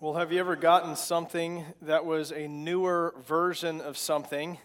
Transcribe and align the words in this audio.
Well, 0.00 0.14
have 0.14 0.32
you 0.32 0.40
ever 0.40 0.56
gotten 0.56 0.96
something 0.96 1.64
that 1.82 2.04
was 2.04 2.32
a 2.32 2.48
newer 2.48 3.14
version 3.26 3.80
of 3.80 3.96
something, 3.96 4.58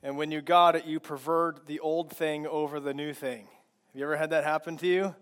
and 0.00 0.16
when 0.16 0.30
you 0.30 0.40
got 0.40 0.76
it, 0.76 0.86
you 0.86 1.00
preferred 1.00 1.66
the 1.66 1.80
old 1.80 2.10
thing 2.10 2.46
over 2.46 2.78
the 2.78 2.94
new 2.94 3.12
thing? 3.12 3.40
Have 3.40 3.96
you 3.96 4.04
ever 4.04 4.16
had 4.16 4.30
that 4.30 4.44
happen 4.44 4.76
to 4.78 4.86
you? 4.86 5.14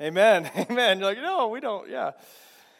Amen. 0.00 0.50
Amen. 0.56 0.98
You're 0.98 1.08
like, 1.08 1.18
no, 1.18 1.48
we 1.48 1.60
don't. 1.60 1.88
Yeah. 1.88 2.12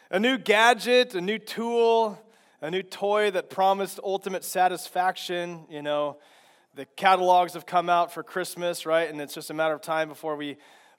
A 0.09 0.19
new 0.19 0.39
gadget, 0.39 1.13
a 1.13 1.21
new 1.21 1.37
tool, 1.37 2.19
a 2.59 2.71
new 2.71 2.81
toy 2.81 3.29
that 3.29 3.51
promised 3.51 3.99
ultimate 4.03 4.43
satisfaction. 4.43 5.65
You 5.69 5.83
know, 5.83 6.17
the 6.73 6.85
catalogs 6.97 7.53
have 7.53 7.67
come 7.67 7.87
out 7.87 8.11
for 8.11 8.23
Christmas, 8.23 8.87
right? 8.87 9.09
And 9.09 9.21
it's 9.21 9.35
just 9.35 9.51
a 9.51 9.53
matter 9.53 9.75
of 9.75 9.81
time 9.81 10.09
before 10.09 10.35
we 10.35 10.57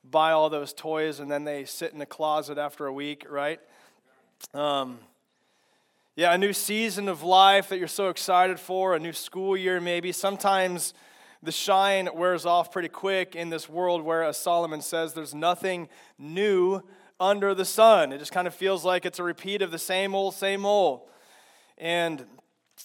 buy 0.09 0.31
all 0.31 0.49
those 0.49 0.73
toys, 0.73 1.19
and 1.19 1.29
then 1.29 1.43
they 1.43 1.65
sit 1.65 1.93
in 1.93 1.99
the 1.99 2.07
closet 2.07 2.59
after 2.59 2.87
a 2.87 2.93
week, 2.93 3.27
right? 3.29 3.59
Um, 4.55 5.01
yeah, 6.19 6.33
a 6.33 6.39
new 6.39 6.55
season 6.55 7.11
of 7.11 7.23
life 7.23 7.69
that 7.69 7.77
you're 7.77 7.87
so 7.87 8.09
excited 8.09 8.59
for, 8.59 8.95
a 8.95 8.99
new 8.99 9.13
school 9.13 9.55
year 9.55 9.83
maybe. 9.83 10.13
Sometimes 10.13 10.95
the 11.43 11.53
shine 11.53 12.09
wears 12.15 12.47
off 12.47 12.73
pretty 12.73 12.89
quick 12.89 13.37
in 13.37 13.51
this 13.51 13.69
world 13.69 14.01
where, 14.01 14.23
as 14.23 14.39
Solomon 14.39 14.81
says, 14.81 15.13
there's 15.13 15.35
nothing 15.35 15.91
new 16.19 16.81
under 17.21 17.55
the 17.55 17.67
sun. 17.67 18.15
It 18.15 18.19
just 18.19 18.33
kind 18.33 18.47
of 18.47 18.55
feels 18.55 18.83
like 18.83 19.05
it's 19.05 19.19
a 19.19 19.23
repeat 19.23 19.61
of 19.61 19.71
the 19.71 19.79
same 19.79 20.15
old, 20.15 20.33
same 20.33 20.65
old. 20.65 21.03
And 21.77 22.25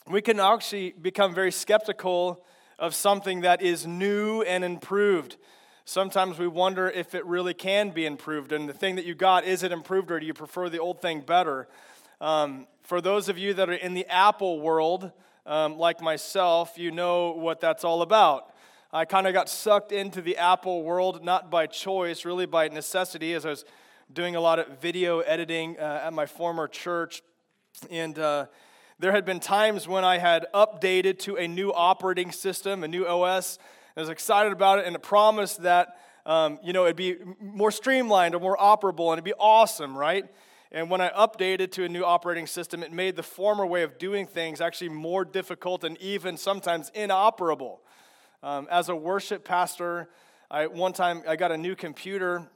we 0.09 0.21
can 0.21 0.41
actually 0.41 0.91
become 0.91 1.33
very 1.33 1.53
skeptical 1.53 2.43
of 2.77 2.93
something 2.93 3.41
that 3.41 3.61
is 3.61 3.87
new 3.87 4.41
and 4.41 4.65
improved. 4.65 5.37
Sometimes 5.85 6.37
we 6.37 6.49
wonder 6.49 6.89
if 6.89 7.15
it 7.15 7.25
really 7.25 7.53
can 7.53 7.91
be 7.91 8.05
improved. 8.05 8.51
And 8.51 8.67
the 8.67 8.73
thing 8.73 8.97
that 8.97 9.05
you 9.05 9.15
got, 9.15 9.45
is 9.45 9.63
it 9.63 9.71
improved 9.71 10.11
or 10.11 10.19
do 10.19 10.25
you 10.25 10.33
prefer 10.33 10.67
the 10.67 10.79
old 10.79 11.01
thing 11.01 11.21
better? 11.21 11.69
Um, 12.19 12.67
for 12.91 12.99
those 12.99 13.29
of 13.29 13.37
you 13.37 13.53
that 13.53 13.69
are 13.69 13.73
in 13.73 13.93
the 13.93 14.05
Apple 14.07 14.59
world, 14.59 15.13
um, 15.45 15.77
like 15.77 16.01
myself, 16.01 16.73
you 16.77 16.91
know 16.91 17.31
what 17.31 17.61
that's 17.61 17.85
all 17.85 18.01
about. 18.01 18.53
I 18.91 19.05
kind 19.05 19.27
of 19.27 19.33
got 19.33 19.47
sucked 19.47 19.93
into 19.93 20.21
the 20.21 20.35
Apple 20.35 20.83
world, 20.83 21.23
not 21.23 21.49
by 21.49 21.67
choice, 21.67 22.25
really 22.25 22.45
by 22.45 22.67
necessity, 22.67 23.33
as 23.33 23.45
I 23.45 23.51
was 23.51 23.63
doing 24.11 24.35
a 24.35 24.41
lot 24.41 24.59
of 24.59 24.81
video 24.81 25.21
editing 25.21 25.79
uh, 25.79 26.01
at 26.03 26.11
my 26.11 26.25
former 26.25 26.67
church. 26.67 27.21
And 27.89 28.19
uh, 28.19 28.47
there 28.99 29.13
had 29.13 29.23
been 29.23 29.39
times 29.39 29.87
when 29.87 30.03
I 30.03 30.17
had 30.17 30.47
updated 30.53 31.17
to 31.19 31.37
a 31.37 31.47
new 31.47 31.71
operating 31.71 32.33
system, 32.33 32.83
a 32.83 32.89
new 32.89 33.07
OS. 33.07 33.57
I 33.95 34.01
was 34.01 34.09
excited 34.09 34.51
about 34.51 34.79
it, 34.79 34.85
and 34.85 34.97
it 34.97 35.01
promised 35.01 35.61
that 35.61 35.95
um, 36.25 36.59
you 36.61 36.73
know 36.73 36.83
it'd 36.83 36.97
be 36.97 37.15
more 37.39 37.71
streamlined 37.71 38.35
or 38.35 38.41
more 38.41 38.57
operable, 38.57 39.11
and 39.11 39.13
it'd 39.13 39.23
be 39.23 39.33
awesome, 39.39 39.97
right? 39.97 40.25
And 40.73 40.89
when 40.89 41.01
I 41.01 41.09
updated 41.09 41.71
to 41.73 41.83
a 41.83 41.89
new 41.89 42.05
operating 42.05 42.47
system, 42.47 42.81
it 42.81 42.93
made 42.93 43.17
the 43.17 43.23
former 43.23 43.65
way 43.65 43.83
of 43.83 43.97
doing 43.97 44.25
things 44.25 44.61
actually 44.61 44.89
more 44.89 45.25
difficult 45.25 45.83
and 45.83 45.97
even 46.01 46.37
sometimes 46.37 46.89
inoperable. 46.93 47.81
Um, 48.41 48.67
as 48.71 48.87
a 48.87 48.95
worship 48.95 49.43
pastor, 49.43 50.09
I, 50.49 50.67
one 50.67 50.93
time 50.93 51.23
I 51.27 51.35
got 51.35 51.51
a 51.51 51.57
new 51.57 51.75
computer, 51.75 52.49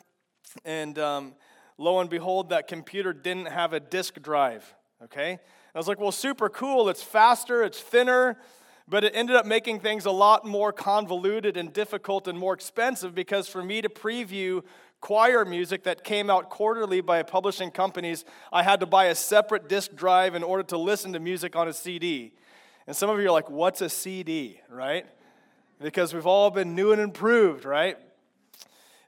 and 0.64 0.98
um, 0.98 1.34
lo 1.78 2.00
and 2.00 2.10
behold, 2.10 2.50
that 2.50 2.70
computer 2.70 3.12
didn't 3.12 3.48
have 3.48 3.74
a 3.74 3.82
disk 3.82 4.22
drive. 4.22 4.74
Okay? 5.04 5.38
I 5.74 5.78
was 5.78 5.90
like, 5.90 6.00
well, 6.00 6.14
super 6.14 6.48
cool. 6.48 6.88
It's 6.88 7.04
faster, 7.04 7.64
it's 7.64 7.82
thinner, 7.82 8.38
but 8.88 9.04
it 9.04 9.12
ended 9.14 9.36
up 9.36 9.46
making 9.46 9.82
things 9.82 10.06
a 10.06 10.12
lot 10.12 10.46
more 10.46 10.72
convoluted 10.72 11.58
and 11.58 11.74
difficult 11.74 12.30
and 12.30 12.40
more 12.40 12.54
expensive 12.54 13.14
because 13.14 13.50
for 13.50 13.62
me 13.62 13.82
to 13.82 13.90
preview 13.90 14.64
choir 15.06 15.46
music 15.46 15.84
that 15.84 16.04
came 16.04 16.32
out 16.32 16.50
quarterly 16.50 17.00
by 17.00 17.22
publishing 17.22 17.70
companies, 17.70 18.26
I 18.52 18.64
had 18.64 18.80
to 18.80 18.88
buy 18.88 19.06
a 19.06 19.14
separate 19.14 19.70
disk 19.70 19.94
drive 19.94 20.34
in 20.34 20.42
order 20.42 20.64
to 20.64 20.80
listen 20.80 21.14
to 21.14 21.20
music 21.20 21.56
on 21.56 21.68
a 21.68 21.74
CD. 21.74 22.34
And 22.88 22.96
some 22.96 23.12
of 23.12 23.20
you 23.20 23.28
are 23.28 23.32
like, 23.32 23.48
what's 23.48 23.82
a 23.82 23.90
CD, 23.90 24.62
right? 24.68 25.06
Because 25.80 26.12
we've 26.12 26.26
all 26.26 26.50
been 26.50 26.74
new 26.74 26.92
and 26.92 27.00
improved, 27.00 27.66
right? 27.66 28.00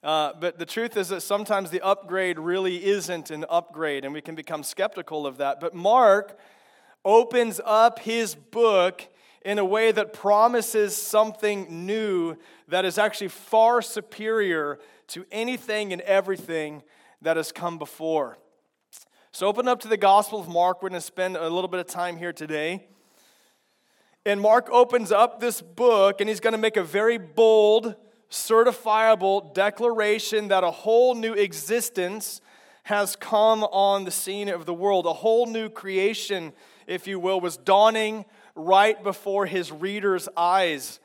Uh, 0.04 0.34
but 0.40 0.60
the 0.60 0.68
truth 0.68 0.98
is 0.98 1.10
that 1.10 1.22
sometimes 1.22 1.72
the 1.72 1.82
upgrade 1.82 2.38
really 2.38 2.86
isn't 2.86 3.32
an 3.32 3.44
upgrade, 3.50 4.06
and 4.06 4.14
we 4.14 4.22
can 4.22 4.36
become 4.36 4.62
skeptical 4.62 5.26
of 5.26 5.38
that. 5.38 5.60
But 5.60 5.74
Mark 5.74 6.38
opens 7.04 7.60
up 7.66 7.98
his 7.98 8.36
book 8.36 9.08
in 9.44 9.58
a 9.58 9.66
way 9.66 9.92
that 9.92 10.14
promises 10.14 10.96
something 10.96 11.88
new 11.88 12.36
that 12.68 12.86
is 12.86 13.00
actually 13.00 13.30
far 13.30 13.82
superior 13.82 14.78
to 15.08 15.26
anything 15.32 15.94
and 15.94 16.02
everything 16.04 16.84
that 17.22 17.38
has 17.38 17.52
come 17.52 17.78
before. 17.78 18.38
So 19.32 19.48
open 19.48 19.68
up 19.68 19.80
to 19.82 19.88
the 19.88 19.98
Gospel 19.98 20.40
of 20.40 20.48
Mark. 20.48 20.82
We're 20.82 20.90
going 20.90 21.02
to 21.02 21.06
spend 21.06 21.38
a 21.38 21.50
little 21.50 21.68
bit 21.68 21.80
of 21.80 21.88
time 21.88 22.18
here 22.18 22.34
today. 22.34 22.88
And 24.26 24.42
Mark 24.42 24.70
opens 24.72 25.12
up 25.12 25.40
this 25.40 25.62
book 25.62 26.20
and 26.20 26.28
he's 26.28 26.40
going 26.40 26.54
to 26.54 26.58
make 26.58 26.76
a 26.76 26.84
very 26.84 27.18
bold, 27.18 27.96
certifiable 28.30 29.54
declaration 29.54 30.50
that 30.50 30.64
a 30.64 30.72
whole 30.72 31.16
new 31.16 31.34
existence 31.34 32.42
has 32.84 33.16
come 33.16 33.64
on 33.64 34.06
the 34.06 34.12
scene 34.12 34.50
of 34.50 34.66
the 34.66 34.74
world. 34.74 35.06
A 35.06 35.14
whole 35.14 35.46
new 35.46 35.70
creation, 35.70 36.52
if 36.88 37.08
you 37.08 37.20
will, 37.20 37.40
was 37.40 37.58
dawning 37.58 38.26
right 38.56 39.02
before 39.04 39.46
his 39.46 39.72
readers' 39.72 40.28
eyes. 40.36 41.00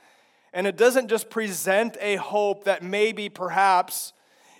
And 0.53 0.67
it 0.67 0.77
doesn't 0.77 1.09
just 1.09 1.31
present 1.31 1.97
a 2.01 2.17
hope 2.17 2.65
that 2.65 2.83
maybe, 2.83 3.29
perhaps, 3.29 4.13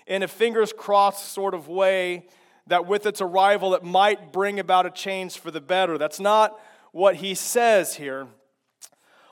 in 0.07 0.23
a 0.23 0.27
fingers 0.27 0.73
crossed 0.75 1.31
sort 1.31 1.53
of 1.53 1.67
way, 1.67 2.27
that 2.67 2.87
with 2.87 3.05
its 3.05 3.21
arrival 3.21 3.73
it 3.75 3.83
might 3.83 4.31
bring 4.31 4.59
about 4.59 4.85
a 4.85 4.89
change 4.89 5.37
for 5.37 5.51
the 5.51 5.61
better. 5.61 5.97
That's 5.97 6.19
not 6.19 6.59
what 6.91 7.17
he 7.17 7.35
says 7.35 7.95
here. 7.95 8.27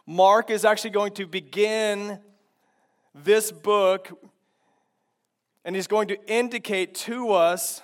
Mark 0.05 0.49
is 0.49 0.65
actually 0.65 0.89
going 0.89 1.13
to 1.13 1.25
begin 1.25 2.19
this 3.13 3.51
book 3.51 4.19
and 5.63 5.75
he's 5.75 5.87
going 5.87 6.07
to 6.07 6.17
indicate 6.31 6.95
to 6.95 7.31
us 7.31 7.81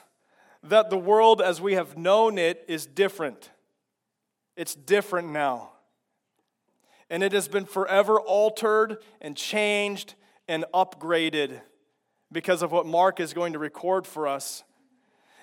that 0.64 0.90
the 0.90 0.98
world 0.98 1.42
as 1.42 1.62
we 1.62 1.74
have 1.74 1.98
known 1.98 2.38
it 2.38 2.66
is 2.68 2.86
different. 2.86 3.52
It's 4.56 4.74
different 4.74 5.30
now 5.30 5.72
and 7.10 7.24
it 7.24 7.32
has 7.32 7.48
been 7.48 7.66
forever 7.66 8.20
altered 8.20 8.98
and 9.22 9.36
changed 9.36 10.16
and 10.48 10.66
upgraded 10.74 11.62
because 12.32 12.62
of 12.62 12.72
what 12.72 12.86
Mark 12.86 13.20
is 13.20 13.34
going 13.34 13.54
to 13.54 13.60
record 13.60 14.06
for 14.06 14.28
us. 14.28 14.64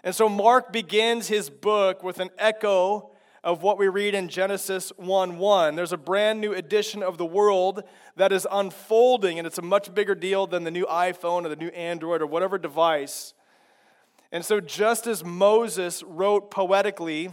And 0.02 0.14
so 0.14 0.28
Mark 0.28 0.72
begins 0.72 1.28
his 1.28 1.48
book 1.48 2.02
with 2.02 2.20
an 2.20 2.30
echo 2.38 3.10
of 3.42 3.62
what 3.62 3.78
we 3.78 3.88
read 3.88 4.14
in 4.14 4.28
Genesis 4.28 4.90
1 4.96 5.38
1. 5.38 5.76
There's 5.76 5.92
a 5.92 5.98
brand 5.98 6.40
new 6.40 6.52
edition 6.52 7.02
of 7.02 7.18
the 7.18 7.26
world 7.26 7.82
that 8.16 8.32
is 8.32 8.46
unfolding, 8.50 9.38
and 9.38 9.46
it's 9.46 9.58
a 9.58 9.62
much 9.62 9.94
bigger 9.94 10.14
deal 10.14 10.46
than 10.46 10.64
the 10.64 10.70
new 10.70 10.86
iPhone 10.86 11.44
or 11.44 11.50
the 11.50 11.56
new 11.56 11.68
Android 11.68 12.22
or 12.22 12.26
whatever 12.26 12.58
device. 12.58 13.34
And 14.32 14.44
so, 14.44 14.60
just 14.60 15.06
as 15.06 15.24
Moses 15.24 16.02
wrote 16.02 16.50
poetically, 16.50 17.30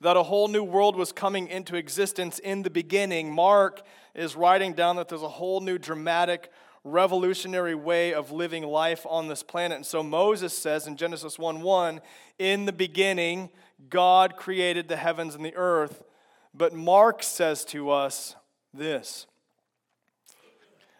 that 0.00 0.16
a 0.16 0.22
whole 0.22 0.48
new 0.48 0.62
world 0.62 0.96
was 0.96 1.12
coming 1.12 1.48
into 1.48 1.76
existence 1.76 2.38
in 2.38 2.62
the 2.62 2.70
beginning, 2.70 3.32
Mark 3.32 3.82
is 4.14 4.36
writing 4.36 4.74
down 4.74 4.96
that 4.96 5.08
there's 5.08 5.22
a 5.22 5.28
whole 5.28 5.60
new 5.60 5.78
dramatic, 5.78 6.50
revolutionary 6.84 7.74
way 7.74 8.12
of 8.12 8.30
living 8.30 8.64
life 8.64 9.06
on 9.08 9.28
this 9.28 9.42
planet. 9.42 9.76
And 9.76 9.86
so 9.86 10.02
Moses 10.02 10.56
says 10.56 10.86
in 10.86 10.96
Genesis 10.96 11.38
1 11.38 11.62
1, 11.62 12.00
in 12.38 12.66
the 12.66 12.72
beginning, 12.72 13.50
God 13.88 14.36
created 14.36 14.88
the 14.88 14.96
heavens 14.96 15.34
and 15.34 15.44
the 15.44 15.54
earth. 15.56 16.02
But 16.52 16.72
Mark 16.72 17.22
says 17.22 17.64
to 17.66 17.90
us 17.90 18.36
this 18.72 19.26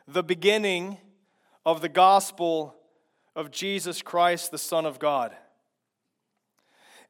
the 0.06 0.22
beginning 0.22 0.98
of 1.64 1.80
the 1.80 1.88
gospel 1.88 2.74
of 3.34 3.50
Jesus 3.50 4.02
Christ, 4.02 4.50
the 4.50 4.58
Son 4.58 4.86
of 4.86 4.98
God. 4.98 5.34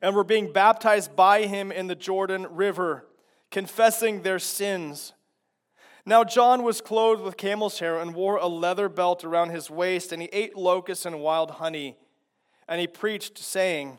and 0.00 0.14
were 0.14 0.24
being 0.24 0.52
baptized 0.52 1.16
by 1.16 1.42
him 1.42 1.72
in 1.72 1.86
the 1.86 1.94
Jordan 1.94 2.46
River, 2.50 3.06
confessing 3.50 4.22
their 4.22 4.38
sins. 4.38 5.12
Now, 6.06 6.24
John 6.24 6.62
was 6.62 6.80
clothed 6.80 7.22
with 7.22 7.36
camel's 7.36 7.80
hair 7.80 7.98
and 7.98 8.14
wore 8.14 8.36
a 8.36 8.46
leather 8.46 8.88
belt 8.88 9.24
around 9.24 9.50
his 9.50 9.70
waist, 9.70 10.12
and 10.12 10.22
he 10.22 10.28
ate 10.32 10.56
locusts 10.56 11.04
and 11.04 11.20
wild 11.20 11.52
honey. 11.52 11.96
And 12.66 12.80
he 12.80 12.86
preached, 12.86 13.38
saying, 13.38 13.98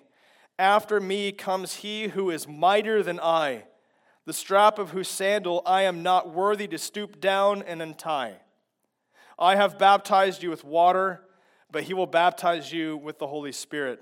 After 0.57 1.00
me 1.00 1.31
comes 1.31 1.75
he 1.75 2.07
who 2.07 2.31
is 2.31 2.48
mightier 2.48 3.04
than 3.04 3.19
I, 3.19 3.66
the 4.25 4.34
strap 4.34 4.80
of 4.80 4.92
whose 4.92 5.07
sandal 5.07 5.62
I 5.66 5.84
am 5.84 6.01
not 6.01 6.34
worthy 6.34 6.68
to 6.68 6.78
stoop 6.78 7.19
down 7.19 7.62
and 7.63 7.81
untie. 7.81 8.38
I 9.38 9.56
have 9.56 9.80
baptized 9.80 10.44
you 10.44 10.50
with 10.50 10.63
water, 10.63 11.22
but 11.72 11.84
he 11.84 11.94
will 11.94 12.07
baptize 12.07 12.74
you 12.74 12.98
with 12.98 13.19
the 13.19 13.28
Holy 13.28 13.51
Spirit. 13.51 14.01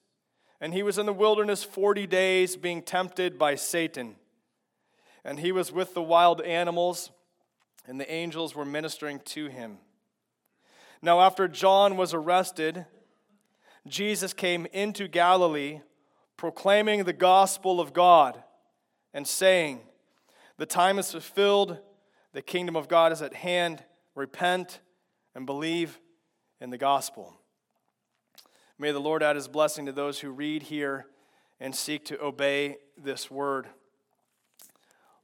and 0.61 0.73
he 0.73 0.83
was 0.83 0.97
in 0.97 1.05
the 1.05 1.13
wilderness 1.13 1.63
40 1.63 2.07
days 2.07 2.55
being 2.55 2.81
tempted 2.81 3.37
by 3.37 3.55
Satan. 3.55 4.15
And 5.25 5.39
he 5.39 5.51
was 5.51 5.71
with 5.71 5.93
the 5.93 6.01
wild 6.01 6.39
animals, 6.41 7.11
and 7.85 7.99
the 7.99 8.09
angels 8.09 8.55
were 8.55 8.65
ministering 8.65 9.19
to 9.25 9.47
him. 9.47 9.79
Now, 11.01 11.19
after 11.19 11.47
John 11.49 11.97
was 11.97 12.13
arrested, 12.13 12.85
Jesus 13.85 14.31
came 14.31 14.67
into 14.71 15.09
Galilee 15.09 15.81
proclaiming 16.37 17.03
the 17.03 17.13
gospel 17.13 17.81
of 17.81 17.91
God 17.91 18.41
and 19.13 19.27
saying, 19.27 19.81
the 20.61 20.67
time 20.67 20.99
is 20.99 21.11
fulfilled. 21.11 21.79
The 22.33 22.43
kingdom 22.43 22.75
of 22.75 22.87
God 22.87 23.11
is 23.11 23.23
at 23.23 23.33
hand. 23.33 23.83
Repent 24.13 24.79
and 25.33 25.47
believe 25.47 25.99
in 26.59 26.69
the 26.69 26.77
gospel. 26.77 27.40
May 28.81 28.91
the 28.91 28.99
Lord 28.99 29.21
add 29.21 29.35
his 29.35 29.47
blessing 29.47 29.85
to 29.85 29.91
those 29.91 30.21
who 30.21 30.31
read 30.31 30.63
here 30.63 31.05
and 31.59 31.75
seek 31.75 32.03
to 32.05 32.19
obey 32.19 32.77
this 32.97 33.29
word. 33.29 33.67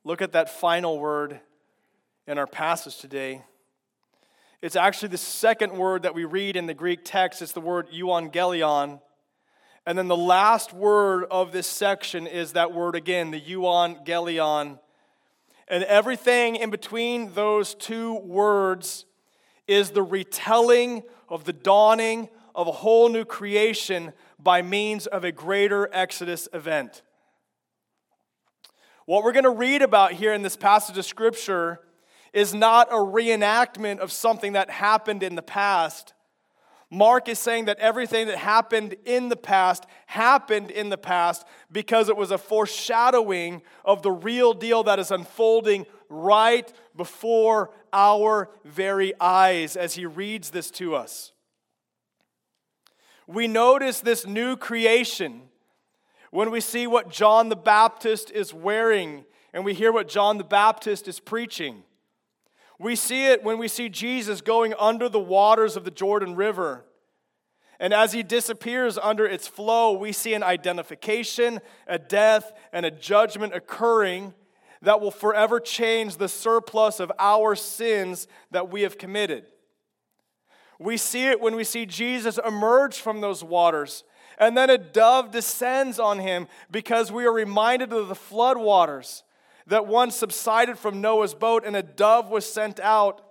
Look 0.04 0.22
at 0.22 0.34
that 0.34 0.48
final 0.48 1.00
word 1.00 1.40
in 2.28 2.38
our 2.38 2.46
passage 2.46 3.00
today. 3.00 3.42
It's 4.62 4.76
actually 4.76 5.08
the 5.08 5.18
second 5.18 5.76
word 5.76 6.04
that 6.04 6.14
we 6.14 6.24
read 6.24 6.56
in 6.56 6.68
the 6.68 6.76
Greek 6.76 7.00
text. 7.04 7.42
It's 7.42 7.52
the 7.52 7.60
word 7.60 7.90
euangelion. 7.90 9.02
And 9.88 9.98
then 9.98 10.08
the 10.08 10.16
last 10.16 10.72
word 10.72 11.26
of 11.32 11.52
this 11.52 11.66
section 11.66 12.28
is 12.28 12.54
that 12.54 12.76
word 12.76 12.94
again, 12.94 13.32
the 13.32 13.42
euangelion 13.42 14.78
and 15.68 15.84
everything 15.86 16.58
in 16.58 16.70
between 16.70 17.34
those 17.34 17.74
two 17.74 18.20
words 18.20 19.08
is 19.66 19.90
the 19.90 20.04
retelling 20.04 21.02
of 21.28 21.46
the 21.46 21.54
dawning 21.54 22.30
of 22.58 22.68
a 22.68 22.72
whole 22.74 23.08
new 23.08 23.24
creation 23.24 24.12
by 24.38 24.62
means 24.62 25.08
of 25.08 25.24
a 25.24 25.32
greater 25.32 25.88
Exodus 25.94 26.50
event. 26.54 27.04
What 29.06 29.24
we're 29.24 29.32
going 29.32 29.46
to 29.46 29.50
read 29.50 29.82
about 29.82 30.12
here 30.12 30.34
in 30.34 30.42
this 30.42 30.58
passage 30.58 30.98
of 30.98 31.06
Scripture 31.06 31.80
is 32.34 32.54
not 32.54 32.92
a 32.92 32.96
reenactment 32.96 34.00
of 34.00 34.12
something 34.12 34.52
that 34.54 34.70
happened 34.70 35.24
in 35.24 35.36
the 35.36 35.42
past, 35.42 36.14
Mark 36.90 37.28
is 37.28 37.38
saying 37.38 37.66
that 37.66 37.80
everything 37.80 38.28
that 38.28 38.38
happened 38.38 38.96
in 39.06 39.28
the 39.28 39.36
past 39.36 39.86
happened 40.06 40.72
in 40.72 40.90
the 40.90 40.98
past 40.98 41.46
because 41.70 42.08
it 42.08 42.16
was 42.16 42.32
a 42.32 42.38
foreshadowing 42.38 43.62
of 43.84 44.04
the 44.04 44.12
real 44.12 44.54
deal 44.54 44.84
that 44.84 44.98
is 44.98 45.12
unfolding 45.12 45.86
right 46.08 46.72
before 46.96 47.72
our 47.92 48.50
very 48.64 49.14
eyes 49.20 49.76
as 49.76 49.96
he 49.96 50.06
reads 50.06 50.52
this 50.52 50.72
to 50.72 50.96
us. 50.96 51.34
We 53.28 53.48
notice 53.48 54.00
this 54.00 54.26
new 54.26 54.56
creation 54.56 55.42
when 56.32 56.50
we 56.50 56.62
see 56.62 56.88
what 56.88 57.10
John 57.10 57.50
the 57.50 57.56
Baptist 57.56 58.32
is 58.32 58.54
wearing 58.54 59.26
and 59.54 59.66
we 59.66 59.74
hear 59.74 59.92
what 59.92 60.08
John 60.08 60.38
the 60.38 60.44
Baptist 60.44 61.08
is 61.08 61.20
preaching. 61.20 61.84
We 62.80 62.96
see 62.96 63.26
it 63.28 63.44
when 63.44 63.58
we 63.58 63.68
see 63.68 63.90
Jesus 63.90 64.40
going 64.42 64.74
under 64.78 65.10
the 65.10 65.20
waters 65.20 65.76
of 65.76 65.84
the 65.84 65.92
Jordan 65.92 66.36
River. 66.36 66.86
And 67.80 67.94
as 67.94 68.14
he 68.14 68.24
disappears 68.24 68.98
under 68.98 69.26
its 69.26 69.48
flow, 69.48 69.94
we 69.94 70.12
see 70.12 70.34
an 70.34 70.44
identification, 70.44 71.60
a 71.88 72.00
death, 72.00 72.52
and 72.72 72.86
a 72.86 72.92
judgment 72.92 73.54
occurring 73.54 74.34
that 74.82 75.02
will 75.02 75.12
forever 75.12 75.60
change 75.60 76.18
the 76.18 76.30
surplus 76.30 77.00
of 77.00 77.12
our 77.20 77.56
sins 77.56 78.28
that 78.52 78.70
we 78.70 78.84
have 78.84 78.98
committed. 78.98 79.46
We 80.80 80.98
see 80.98 81.28
it 81.28 81.42
when 81.42 81.56
we 81.56 81.64
see 81.64 81.86
Jesus 81.86 82.40
emerge 82.46 83.00
from 83.00 83.22
those 83.22 83.44
waters, 83.44 84.04
and 84.38 84.56
then 84.56 84.70
a 84.70 84.78
dove 84.78 85.32
descends 85.32 86.00
on 86.00 86.20
him 86.20 86.48
because 86.70 87.12
we 87.12 87.26
are 87.26 87.34
reminded 87.34 87.92
of 87.94 88.08
the 88.08 88.16
flood 88.16 88.58
waters 88.58 89.24
that 89.66 89.88
once 89.88 90.16
subsided 90.16 90.78
from 90.78 91.02
Noah's 91.02 91.34
boat, 91.34 91.64
and 91.66 91.76
a 91.76 91.84
dove 91.84 92.30
was 92.30 92.46
sent 92.46 92.80
out 92.80 93.22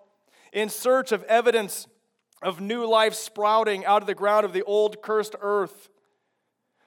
in 0.52 0.68
search 0.68 1.12
of 1.12 1.22
evidence 1.24 1.86
of 2.42 2.60
new 2.60 2.86
life 2.86 3.14
sprouting 3.14 3.84
out 3.86 4.02
of 4.02 4.06
the 4.06 4.14
ground 4.14 4.44
of 4.44 4.52
the 4.52 4.62
old 4.64 5.00
cursed 5.00 5.34
earth. 5.40 5.88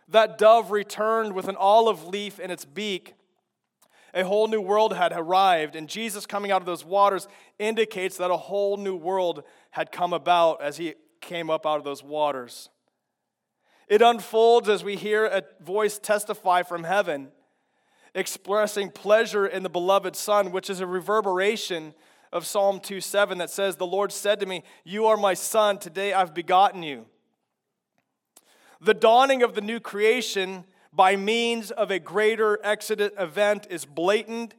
That 0.07 0.37
dove 0.37 0.71
returned 0.71 1.33
with 1.33 1.47
an 1.47 1.55
olive 1.55 2.07
leaf 2.07 2.39
in 2.39 2.51
its 2.51 2.65
beak. 2.65 3.15
A 4.13 4.23
whole 4.23 4.47
new 4.47 4.61
world 4.61 4.95
had 4.95 5.13
arrived, 5.15 5.75
and 5.75 5.87
Jesus 5.87 6.25
coming 6.25 6.51
out 6.51 6.61
of 6.61 6.65
those 6.65 6.85
waters 6.85 7.27
indicates 7.57 8.17
that 8.17 8.31
a 8.31 8.37
whole 8.37 8.77
new 8.77 8.95
world 8.95 9.43
had 9.71 9.91
come 9.91 10.13
about 10.13 10.61
as 10.61 10.77
he 10.77 10.95
came 11.21 11.49
up 11.49 11.65
out 11.65 11.77
of 11.77 11.83
those 11.83 12.03
waters. 12.03 12.69
It 13.87 14.01
unfolds 14.01 14.69
as 14.69 14.83
we 14.83 14.95
hear 14.95 15.25
a 15.25 15.43
voice 15.61 15.97
testify 15.99 16.63
from 16.63 16.83
heaven 16.83 17.31
expressing 18.15 18.89
pleasure 18.89 19.45
in 19.45 19.63
the 19.63 19.69
beloved 19.69 20.15
Son, 20.15 20.51
which 20.51 20.69
is 20.69 20.79
a 20.79 20.87
reverberation 20.87 21.93
of 22.31 22.45
Psalm 22.45 22.79
2 22.79 23.01
7 23.01 23.37
that 23.39 23.49
says, 23.49 23.75
The 23.75 23.87
Lord 23.87 24.11
said 24.11 24.39
to 24.39 24.45
me, 24.45 24.63
You 24.83 25.07
are 25.07 25.17
my 25.17 25.33
Son, 25.33 25.77
today 25.77 26.13
I've 26.13 26.33
begotten 26.33 26.83
you. 26.83 27.05
The 28.81 28.93
dawning 28.93 29.43
of 29.43 29.55
the 29.55 29.61
new 29.61 29.79
creation 29.79 30.65
by 30.93 31.15
means 31.15 31.71
of 31.71 31.91
a 31.91 31.99
greater 31.99 32.59
Exodus 32.63 33.11
event 33.17 33.67
is 33.69 33.85
blatant 33.85 34.55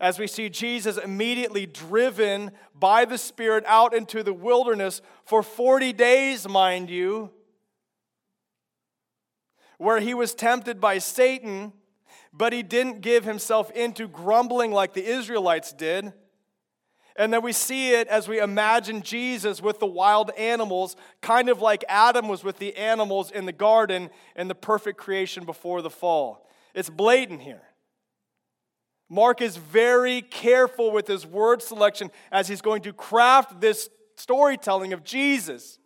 as 0.00 0.18
we 0.18 0.26
see 0.26 0.48
Jesus 0.48 0.96
immediately 0.96 1.66
driven 1.66 2.50
by 2.74 3.04
the 3.04 3.18
Spirit 3.18 3.64
out 3.66 3.94
into 3.94 4.22
the 4.22 4.32
wilderness 4.32 5.00
for 5.24 5.42
40 5.42 5.92
days, 5.92 6.48
mind 6.48 6.90
you, 6.90 7.30
where 9.78 10.00
he 10.00 10.14
was 10.14 10.34
tempted 10.34 10.80
by 10.80 10.98
Satan 10.98 11.72
but 12.36 12.52
he 12.52 12.62
didn't 12.62 13.00
give 13.00 13.24
himself 13.24 13.70
into 13.70 14.08
grumbling 14.08 14.72
like 14.72 14.92
the 14.92 15.06
Israelites 15.06 15.72
did. 15.72 16.12
And 17.16 17.32
then 17.32 17.42
we 17.42 17.52
see 17.52 17.92
it 17.92 18.08
as 18.08 18.26
we 18.26 18.40
imagine 18.40 19.02
Jesus 19.02 19.62
with 19.62 19.78
the 19.78 19.86
wild 19.86 20.30
animals, 20.36 20.96
kind 21.20 21.48
of 21.48 21.60
like 21.60 21.84
Adam 21.88 22.26
was 22.26 22.42
with 22.42 22.58
the 22.58 22.76
animals 22.76 23.30
in 23.30 23.46
the 23.46 23.52
garden 23.52 24.10
in 24.34 24.48
the 24.48 24.54
perfect 24.54 24.98
creation 24.98 25.44
before 25.44 25.80
the 25.80 25.90
fall. 25.90 26.48
It's 26.74 26.90
blatant 26.90 27.42
here. 27.42 27.62
Mark 29.08 29.40
is 29.40 29.56
very 29.56 30.22
careful 30.22 30.90
with 30.90 31.06
his 31.06 31.24
word 31.24 31.62
selection 31.62 32.10
as 32.32 32.48
he's 32.48 32.62
going 32.62 32.82
to 32.82 32.92
craft 32.92 33.60
this 33.60 33.88
storytelling 34.16 34.92
of 34.92 35.04
Jesus. 35.04 35.78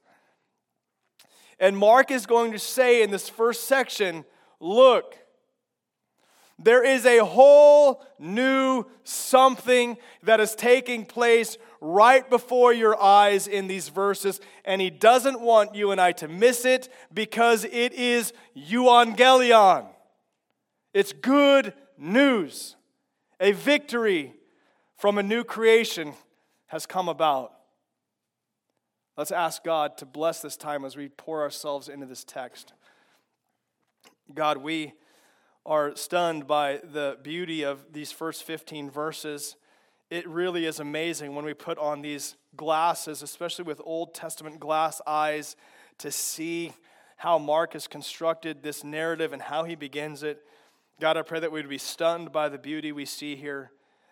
And 1.60 1.76
Mark 1.76 2.10
is 2.10 2.24
going 2.24 2.52
to 2.52 2.58
say 2.58 3.02
in 3.02 3.10
this 3.10 3.28
first 3.28 3.64
section 3.68 4.24
look, 4.60 5.14
there 6.58 6.82
is 6.82 7.06
a 7.06 7.24
whole 7.24 8.04
new 8.18 8.84
something 9.04 9.96
that 10.24 10.40
is 10.40 10.54
taking 10.54 11.06
place 11.06 11.56
right 11.80 12.28
before 12.28 12.72
your 12.72 13.00
eyes 13.00 13.46
in 13.46 13.68
these 13.68 13.88
verses, 13.88 14.40
and 14.64 14.80
he 14.80 14.90
doesn't 14.90 15.40
want 15.40 15.74
you 15.74 15.92
and 15.92 16.00
I 16.00 16.12
to 16.12 16.26
miss 16.26 16.64
it 16.64 16.88
because 17.14 17.64
it 17.64 17.92
is 17.92 18.32
euangelion. 18.56 19.86
It's 20.92 21.12
good 21.12 21.72
news. 21.96 22.74
A 23.40 23.52
victory 23.52 24.34
from 24.96 25.18
a 25.18 25.22
new 25.22 25.44
creation 25.44 26.14
has 26.66 26.86
come 26.86 27.08
about. 27.08 27.52
Let's 29.16 29.30
ask 29.30 29.62
God 29.62 29.96
to 29.98 30.06
bless 30.06 30.42
this 30.42 30.56
time 30.56 30.84
as 30.84 30.96
we 30.96 31.08
pour 31.08 31.42
ourselves 31.42 31.88
into 31.88 32.06
this 32.06 32.24
text. 32.24 32.72
God, 34.34 34.58
we 34.58 34.92
are 35.68 35.94
stunned 35.96 36.46
by 36.46 36.80
the 36.82 37.18
beauty 37.22 37.62
of 37.62 37.92
these 37.92 38.10
first 38.10 38.42
15 38.44 38.90
verses. 38.90 39.54
It 40.08 40.26
really 40.26 40.64
is 40.64 40.80
amazing 40.80 41.34
when 41.34 41.44
we 41.44 41.52
put 41.52 41.76
on 41.76 42.00
these 42.00 42.36
glasses, 42.56 43.22
especially 43.22 43.66
with 43.66 43.78
Old 43.84 44.14
Testament 44.14 44.60
glass 44.60 45.02
eyes, 45.06 45.56
to 45.98 46.10
see 46.10 46.72
how 47.18 47.36
Mark 47.36 47.74
has 47.74 47.86
constructed 47.86 48.62
this 48.62 48.82
narrative 48.82 49.34
and 49.34 49.42
how 49.42 49.64
he 49.64 49.74
begins 49.74 50.22
it. 50.22 50.40
God, 51.02 51.18
I 51.18 51.22
pray 51.22 51.38
that 51.38 51.52
we'd 51.52 51.68
be 51.68 51.76
stunned 51.76 52.32
by 52.32 52.48
the 52.48 52.56
beauty 52.56 52.90
we 52.90 53.04
see 53.04 53.36
here, 53.36 53.70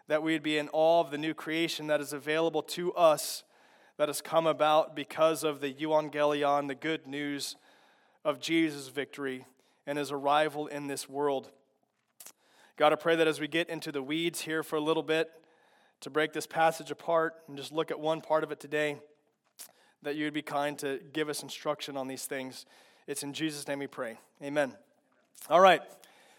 that 0.09 0.23
we'd 0.23 0.43
be 0.43 0.59
in 0.59 0.69
awe 0.75 1.01
of 1.01 1.11
the 1.11 1.17
new 1.17 1.33
creation 1.33 1.87
that 1.87 2.03
is 2.03 2.13
available 2.13 2.63
to 2.65 2.93
us, 2.93 3.45
that 3.97 4.11
has 4.11 4.21
come 4.21 4.47
about 4.47 4.95
because 4.95 5.43
of 5.43 5.63
the 5.63 5.73
euangelion, 5.73 6.69
the 6.69 6.75
good 6.75 7.07
news 7.07 7.57
of 8.27 8.41
Jesus' 8.41 8.89
victory 8.89 9.47
and 9.87 9.99
his 9.99 10.11
arrival 10.11 10.67
in 10.67 10.87
this 10.87 11.09
world. 11.09 11.51
God, 12.77 12.93
I 12.93 12.97
pray 12.97 13.17
that 13.17 13.27
as 13.27 13.41
we 13.41 13.49
get 13.49 13.71
into 13.71 13.91
the 13.91 14.03
weeds 14.03 14.43
here 14.43 14.63
for 14.63 14.77
a 14.77 14.81
little 14.81 15.03
bit, 15.03 15.31
to 16.01 16.11
break 16.11 16.33
this 16.33 16.47
passage 16.47 16.91
apart 16.91 17.35
and 17.49 17.57
just 17.57 17.73
look 17.73 17.91
at 17.91 17.99
one 17.99 18.21
part 18.21 18.45
of 18.45 18.53
it 18.53 18.61
today, 18.61 18.97
that 20.03 20.15
you 20.15 20.25
would 20.25 20.35
be 20.35 20.43
kind 20.43 20.79
to 20.79 21.01
give 21.13 21.29
us 21.29 21.43
instruction 21.43 21.97
on 21.97 22.07
these 22.07 22.27
things. 22.27 22.67
It's 23.07 23.23
in 23.23 23.33
Jesus' 23.33 23.67
name 23.67 23.79
we 23.79 23.87
pray. 23.87 24.19
Amen. 24.43 24.75
All 25.49 25.61
right. 25.61 25.81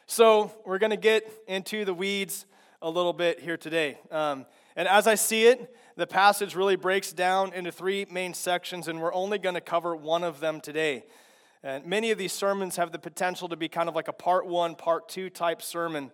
So 0.05 0.51
we're 0.65 0.77
going 0.77 0.91
to 0.91 0.97
get 0.97 1.29
into 1.47 1.85
the 1.85 1.93
weeds 1.93 2.45
a 2.81 2.89
little 2.89 3.13
bit 3.13 3.39
here 3.39 3.57
today. 3.57 3.97
Um, 4.11 4.45
and 4.75 4.87
as 4.87 5.07
I 5.07 5.15
see 5.15 5.47
it, 5.47 5.75
the 5.95 6.05
passage 6.05 6.55
really 6.55 6.75
breaks 6.75 7.11
down 7.11 7.51
into 7.53 7.71
three 7.71 8.05
main 8.11 8.35
sections, 8.35 8.87
and 8.87 9.01
we're 9.01 9.13
only 9.13 9.39
going 9.39 9.55
to 9.55 9.61
cover 9.61 9.95
one 9.95 10.23
of 10.23 10.39
them 10.39 10.61
today. 10.61 11.03
And 11.63 11.85
many 11.85 12.11
of 12.11 12.17
these 12.17 12.33
sermons 12.33 12.75
have 12.75 12.91
the 12.91 12.99
potential 12.99 13.49
to 13.49 13.55
be 13.55 13.67
kind 13.67 13.89
of 13.89 13.95
like 13.95 14.07
a 14.07 14.13
part 14.13 14.45
one, 14.45 14.75
part 14.75 15.09
two 15.09 15.29
type 15.29 15.61
sermon. 15.61 16.11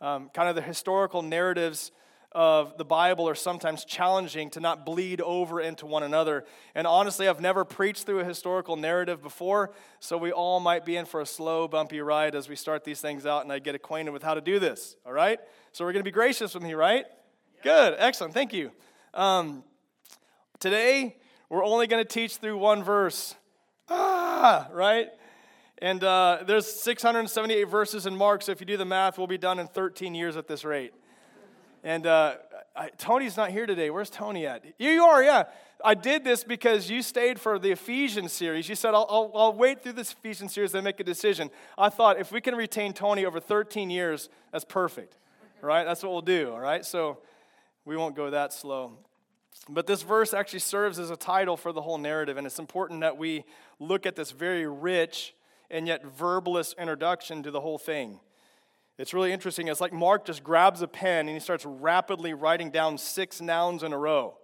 Um, 0.00 0.30
kind 0.32 0.48
of 0.48 0.54
the 0.54 0.62
historical 0.62 1.22
narratives 1.22 1.92
of 2.32 2.76
the 2.76 2.84
Bible 2.84 3.26
are 3.28 3.34
sometimes 3.34 3.84
challenging 3.84 4.50
to 4.50 4.60
not 4.60 4.84
bleed 4.84 5.22
over 5.22 5.58
into 5.58 5.86
one 5.86 6.02
another. 6.02 6.44
And 6.74 6.86
honestly, 6.86 7.28
I've 7.28 7.40
never 7.40 7.64
preached 7.64 8.04
through 8.04 8.20
a 8.20 8.24
historical 8.24 8.76
narrative 8.76 9.22
before, 9.22 9.72
so 10.00 10.18
we 10.18 10.32
all 10.32 10.60
might 10.60 10.84
be 10.84 10.96
in 10.96 11.06
for 11.06 11.22
a 11.22 11.26
slow, 11.26 11.66
bumpy 11.66 12.00
ride 12.02 12.34
as 12.34 12.46
we 12.46 12.54
start 12.54 12.84
these 12.84 13.00
things 13.00 13.24
out 13.24 13.44
and 13.44 13.52
I 13.52 13.58
get 13.58 13.74
acquainted 13.74 14.10
with 14.10 14.22
how 14.22 14.34
to 14.34 14.42
do 14.42 14.58
this. 14.58 14.96
All 15.06 15.14
right? 15.14 15.40
So 15.72 15.84
we're 15.84 15.92
going 15.92 16.00
to 16.00 16.08
be 16.08 16.12
gracious 16.12 16.52
with 16.52 16.62
me, 16.62 16.74
right? 16.74 17.06
Good, 17.62 17.94
excellent, 17.98 18.34
thank 18.34 18.52
you. 18.52 18.70
Um, 19.14 19.64
today, 20.60 21.16
we're 21.48 21.64
only 21.64 21.86
going 21.86 22.04
to 22.04 22.08
teach 22.08 22.36
through 22.36 22.58
one 22.58 22.84
verse. 22.84 23.34
Ah, 23.88 24.68
right? 24.72 25.08
And 25.78 26.02
uh, 26.02 26.38
there's 26.46 26.66
678 26.66 27.64
verses 27.64 28.06
in 28.06 28.16
Mark, 28.16 28.42
so 28.42 28.52
if 28.52 28.60
you 28.60 28.66
do 28.66 28.76
the 28.76 28.84
math, 28.84 29.18
we'll 29.18 29.26
be 29.26 29.38
done 29.38 29.58
in 29.58 29.68
13 29.68 30.14
years 30.14 30.36
at 30.36 30.48
this 30.48 30.64
rate. 30.64 30.92
And 31.84 32.06
uh, 32.06 32.36
I, 32.74 32.88
Tony's 32.98 33.36
not 33.36 33.50
here 33.50 33.66
today. 33.66 33.90
Where's 33.90 34.10
Tony 34.10 34.46
at? 34.46 34.64
Here 34.78 34.92
you 34.92 35.04
are, 35.04 35.22
yeah. 35.22 35.44
I 35.84 35.94
did 35.94 36.24
this 36.24 36.42
because 36.42 36.90
you 36.90 37.02
stayed 37.02 37.38
for 37.38 37.58
the 37.58 37.70
Ephesians 37.70 38.32
series. 38.32 38.68
You 38.68 38.74
said, 38.74 38.94
I'll, 38.94 39.06
I'll, 39.10 39.30
I'll 39.34 39.52
wait 39.52 39.82
through 39.82 39.92
this 39.92 40.12
Ephesians 40.12 40.54
series 40.54 40.74
and 40.74 40.82
make 40.82 40.98
a 40.98 41.04
decision. 41.04 41.50
I 41.76 41.90
thought 41.90 42.18
if 42.18 42.32
we 42.32 42.40
can 42.40 42.54
retain 42.56 42.92
Tony 42.92 43.26
over 43.26 43.38
13 43.38 43.90
years, 43.90 44.30
that's 44.52 44.64
perfect, 44.64 45.16
right? 45.60 45.84
That's 45.84 46.02
what 46.02 46.12
we'll 46.12 46.22
do, 46.22 46.50
all 46.50 46.60
right? 46.60 46.84
So 46.84 47.18
we 47.84 47.96
won't 47.96 48.16
go 48.16 48.30
that 48.30 48.52
slow. 48.52 48.94
But 49.68 49.86
this 49.86 50.02
verse 50.02 50.32
actually 50.32 50.60
serves 50.60 50.98
as 50.98 51.10
a 51.10 51.16
title 51.16 51.56
for 51.56 51.72
the 51.72 51.82
whole 51.82 51.98
narrative, 51.98 52.36
and 52.36 52.46
it's 52.46 52.58
important 52.58 53.00
that 53.00 53.16
we 53.16 53.44
look 53.78 54.06
at 54.06 54.16
this 54.16 54.30
very 54.30 54.66
rich 54.66 55.34
and 55.70 55.86
yet 55.86 56.04
verbalist 56.04 56.78
introduction 56.78 57.42
to 57.42 57.50
the 57.50 57.60
whole 57.60 57.78
thing. 57.78 58.20
It's 58.98 59.12
really 59.12 59.32
interesting. 59.32 59.68
It's 59.68 59.80
like 59.80 59.92
Mark 59.92 60.24
just 60.24 60.42
grabs 60.42 60.80
a 60.80 60.88
pen 60.88 61.26
and 61.26 61.36
he 61.36 61.40
starts 61.40 61.66
rapidly 61.66 62.32
writing 62.32 62.70
down 62.70 62.96
six 62.96 63.40
nouns 63.40 63.82
in 63.82 63.92
a 63.92 63.98
row. 63.98 64.38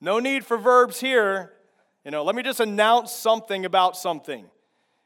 No 0.00 0.18
need 0.18 0.44
for 0.44 0.56
verbs 0.56 1.00
here. 1.00 1.52
You 2.04 2.10
know, 2.10 2.24
let 2.24 2.34
me 2.34 2.42
just 2.42 2.58
announce 2.58 3.12
something 3.12 3.64
about 3.64 3.96
something. 3.96 4.46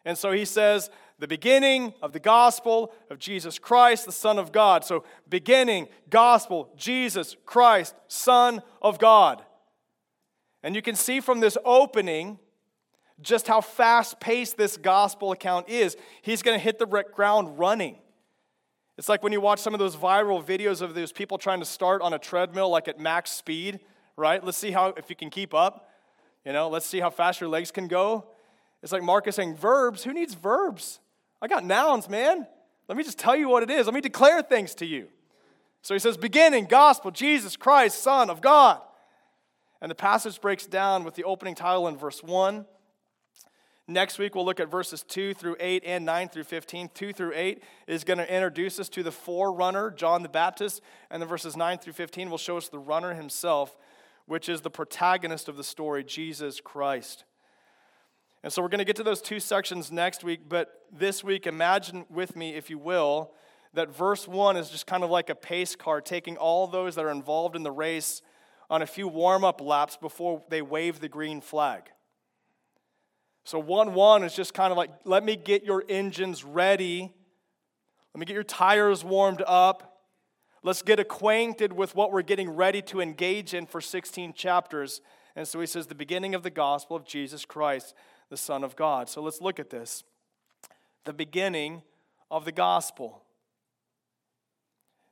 And 0.06 0.16
so 0.16 0.32
he 0.32 0.46
says, 0.46 0.88
the 1.18 1.28
beginning 1.28 1.94
of 2.02 2.12
the 2.12 2.20
gospel 2.20 2.92
of 3.10 3.18
Jesus 3.18 3.58
Christ, 3.58 4.04
the 4.04 4.12
Son 4.12 4.38
of 4.38 4.52
God. 4.52 4.84
So, 4.84 5.04
beginning, 5.28 5.88
gospel, 6.10 6.70
Jesus 6.76 7.36
Christ, 7.46 7.94
Son 8.08 8.62
of 8.82 8.98
God. 8.98 9.42
And 10.62 10.74
you 10.74 10.82
can 10.82 10.94
see 10.94 11.20
from 11.20 11.40
this 11.40 11.56
opening 11.64 12.38
just 13.20 13.48
how 13.48 13.60
fast 13.60 14.20
paced 14.20 14.56
this 14.56 14.76
gospel 14.76 15.32
account 15.32 15.68
is. 15.68 15.96
He's 16.22 16.42
going 16.42 16.58
to 16.58 16.62
hit 16.62 16.78
the 16.78 16.86
ground 16.86 17.58
running. 17.58 17.96
It's 18.98 19.08
like 19.08 19.22
when 19.22 19.32
you 19.32 19.40
watch 19.40 19.60
some 19.60 19.74
of 19.74 19.78
those 19.78 19.96
viral 19.96 20.44
videos 20.44 20.80
of 20.80 20.94
those 20.94 21.12
people 21.12 21.38
trying 21.38 21.60
to 21.60 21.66
start 21.66 22.02
on 22.02 22.12
a 22.12 22.18
treadmill 22.18 22.68
like 22.68 22.88
at 22.88 22.98
max 22.98 23.30
speed, 23.30 23.80
right? 24.16 24.42
Let's 24.42 24.58
see 24.58 24.70
how 24.70 24.88
if 24.96 25.10
you 25.10 25.16
can 25.16 25.30
keep 25.30 25.54
up. 25.54 25.90
You 26.44 26.52
know, 26.52 26.68
let's 26.68 26.86
see 26.86 27.00
how 27.00 27.10
fast 27.10 27.40
your 27.40 27.50
legs 27.50 27.70
can 27.70 27.88
go. 27.88 28.26
It's 28.82 28.92
like 28.92 29.02
Mark 29.02 29.26
is 29.26 29.34
saying, 29.34 29.56
verbs, 29.56 30.04
who 30.04 30.12
needs 30.12 30.34
verbs? 30.34 31.00
I 31.40 31.48
got 31.48 31.64
nouns, 31.64 32.08
man. 32.08 32.46
Let 32.88 32.96
me 32.96 33.04
just 33.04 33.18
tell 33.18 33.36
you 33.36 33.48
what 33.48 33.62
it 33.62 33.70
is. 33.70 33.86
Let 33.86 33.94
me 33.94 34.00
declare 34.00 34.42
things 34.42 34.74
to 34.76 34.86
you. 34.86 35.08
So 35.82 35.94
he 35.94 35.98
says, 35.98 36.16
beginning, 36.16 36.66
gospel, 36.66 37.10
Jesus 37.10 37.56
Christ, 37.56 38.02
Son 38.02 38.30
of 38.30 38.40
God. 38.40 38.80
And 39.80 39.90
the 39.90 39.94
passage 39.94 40.40
breaks 40.40 40.66
down 40.66 41.04
with 41.04 41.14
the 41.14 41.24
opening 41.24 41.54
title 41.54 41.86
in 41.88 41.96
verse 41.96 42.22
1 42.22 42.64
Next 43.88 44.18
week, 44.18 44.34
we'll 44.34 44.44
look 44.44 44.58
at 44.58 44.68
verses 44.68 45.04
2 45.04 45.34
through 45.34 45.56
8 45.60 45.84
and 45.86 46.04
9 46.04 46.28
through 46.28 46.44
15. 46.44 46.90
2 46.92 47.12
through 47.12 47.32
8 47.36 47.62
is 47.86 48.02
going 48.02 48.18
to 48.18 48.34
introduce 48.34 48.80
us 48.80 48.88
to 48.88 49.04
the 49.04 49.12
forerunner, 49.12 49.92
John 49.92 50.24
the 50.24 50.28
Baptist. 50.28 50.80
And 51.08 51.22
then 51.22 51.28
verses 51.28 51.56
9 51.56 51.78
through 51.78 51.92
15 51.92 52.28
will 52.28 52.38
show 52.38 52.56
us 52.56 52.68
the 52.68 52.80
runner 52.80 53.14
himself, 53.14 53.76
which 54.26 54.48
is 54.48 54.62
the 54.62 54.70
protagonist 54.70 55.48
of 55.48 55.56
the 55.56 55.62
story, 55.62 56.02
Jesus 56.02 56.60
Christ. 56.60 57.22
And 58.46 58.52
so 58.52 58.62
we're 58.62 58.68
going 58.68 58.78
to 58.78 58.84
get 58.84 58.94
to 58.94 59.02
those 59.02 59.20
two 59.20 59.40
sections 59.40 59.90
next 59.90 60.22
week. 60.22 60.42
But 60.48 60.72
this 60.92 61.24
week, 61.24 61.48
imagine 61.48 62.06
with 62.08 62.36
me, 62.36 62.54
if 62.54 62.70
you 62.70 62.78
will, 62.78 63.32
that 63.74 63.88
verse 63.88 64.28
1 64.28 64.56
is 64.56 64.70
just 64.70 64.86
kind 64.86 65.02
of 65.02 65.10
like 65.10 65.30
a 65.30 65.34
pace 65.34 65.74
car, 65.74 66.00
taking 66.00 66.36
all 66.36 66.68
those 66.68 66.94
that 66.94 67.04
are 67.04 67.10
involved 67.10 67.56
in 67.56 67.64
the 67.64 67.72
race 67.72 68.22
on 68.70 68.82
a 68.82 68.86
few 68.86 69.08
warm 69.08 69.42
up 69.42 69.60
laps 69.60 69.96
before 69.96 70.44
they 70.48 70.62
wave 70.62 71.00
the 71.00 71.08
green 71.08 71.40
flag. 71.40 71.90
So 73.42 73.58
1 73.58 73.94
1 73.94 74.22
is 74.22 74.32
just 74.32 74.54
kind 74.54 74.70
of 74.70 74.76
like, 74.76 74.90
let 75.04 75.24
me 75.24 75.34
get 75.34 75.64
your 75.64 75.82
engines 75.88 76.44
ready. 76.44 77.12
Let 78.14 78.20
me 78.20 78.26
get 78.26 78.34
your 78.34 78.44
tires 78.44 79.02
warmed 79.02 79.42
up. 79.44 80.04
Let's 80.62 80.82
get 80.82 81.00
acquainted 81.00 81.72
with 81.72 81.96
what 81.96 82.12
we're 82.12 82.22
getting 82.22 82.50
ready 82.50 82.80
to 82.82 83.00
engage 83.00 83.54
in 83.54 83.66
for 83.66 83.80
16 83.80 84.34
chapters. 84.34 85.00
And 85.34 85.48
so 85.48 85.58
he 85.58 85.66
says, 85.66 85.88
the 85.88 85.96
beginning 85.96 86.36
of 86.36 86.44
the 86.44 86.50
gospel 86.50 86.96
of 86.96 87.04
Jesus 87.04 87.44
Christ, 87.44 87.92
the 88.30 88.36
Son 88.36 88.64
of 88.64 88.76
God. 88.76 89.08
So 89.08 89.22
let's 89.22 89.40
look 89.40 89.58
at 89.58 89.70
this. 89.70 90.04
The 91.04 91.12
beginning 91.12 91.82
of 92.30 92.44
the 92.44 92.52
gospel. 92.52 93.22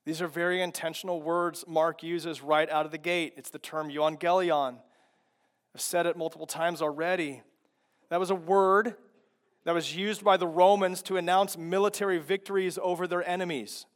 These 0.05 0.21
are 0.21 0.29
very 0.29 0.61
intentional 0.61 1.23
words 1.23 1.65
Mark 1.67 2.03
uses 2.03 2.43
right 2.43 2.69
out 2.69 2.85
of 2.85 2.93
the 2.93 2.99
gate. 2.99 3.35
It's 3.37 3.51
the 3.51 3.59
term 3.59 3.89
euangelion. 3.89 4.79
I've 5.75 5.81
said 5.81 6.07
it 6.07 6.17
multiple 6.17 6.47
times 6.47 6.83
already. 6.83 7.43
That 8.11 8.21
was 8.21 8.31
a 8.31 8.35
word 8.35 8.95
that 9.65 9.75
was 9.75 9.97
used 9.97 10.23
by 10.23 10.37
the 10.37 10.47
Romans 10.47 11.03
to 11.03 11.17
announce 11.17 11.57
military 11.57 12.19
victories 12.19 12.79
over 12.83 13.07
their 13.07 13.27
enemies. 13.29 13.87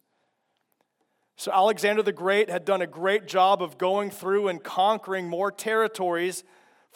So, 1.37 1.53
Alexander 1.53 2.03
the 2.03 2.13
Great 2.13 2.51
had 2.51 2.65
done 2.65 2.83
a 2.83 2.87
great 2.87 3.27
job 3.29 3.63
of 3.63 3.79
going 3.79 4.11
through 4.11 4.49
and 4.49 4.65
conquering 4.65 5.29
more 5.29 5.53
territories 5.53 6.43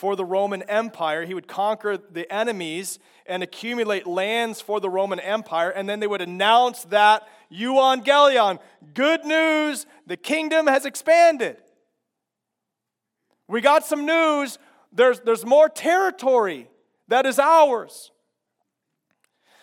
for 0.02 0.16
the 0.16 0.24
Roman 0.24 0.62
Empire. 0.62 1.24
He 1.24 1.32
would 1.32 1.46
conquer 1.46 1.96
the 1.96 2.30
enemies 2.34 2.98
and 3.24 3.40
accumulate 3.40 4.04
lands 4.04 4.60
for 4.60 4.80
the 4.80 4.90
Roman 4.90 5.20
Empire, 5.20 5.70
and 5.70 5.88
then 5.88 6.00
they 6.00 6.08
would 6.08 6.20
announce 6.20 6.82
that 6.86 7.28
euangelion, 7.52 8.58
good 8.94 9.24
news, 9.24 9.86
the 10.08 10.16
kingdom 10.16 10.66
has 10.66 10.86
expanded. 10.86 11.56
We 13.46 13.60
got 13.60 13.84
some 13.84 14.04
news, 14.04 14.58
there's, 14.92 15.20
there's 15.20 15.46
more 15.46 15.68
territory 15.68 16.68
that 17.06 17.24
is 17.24 17.38
ours. 17.38 18.10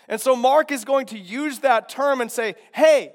And 0.07 0.21
so 0.21 0.37
Mark 0.37 0.71
is 0.71 0.85
going 0.85 1.07
to 1.07 1.19
use 1.19 1.59
that 1.59 1.89
term 1.89 2.21
and 2.21 2.31
say, 2.31 2.55
hey, 2.73 3.11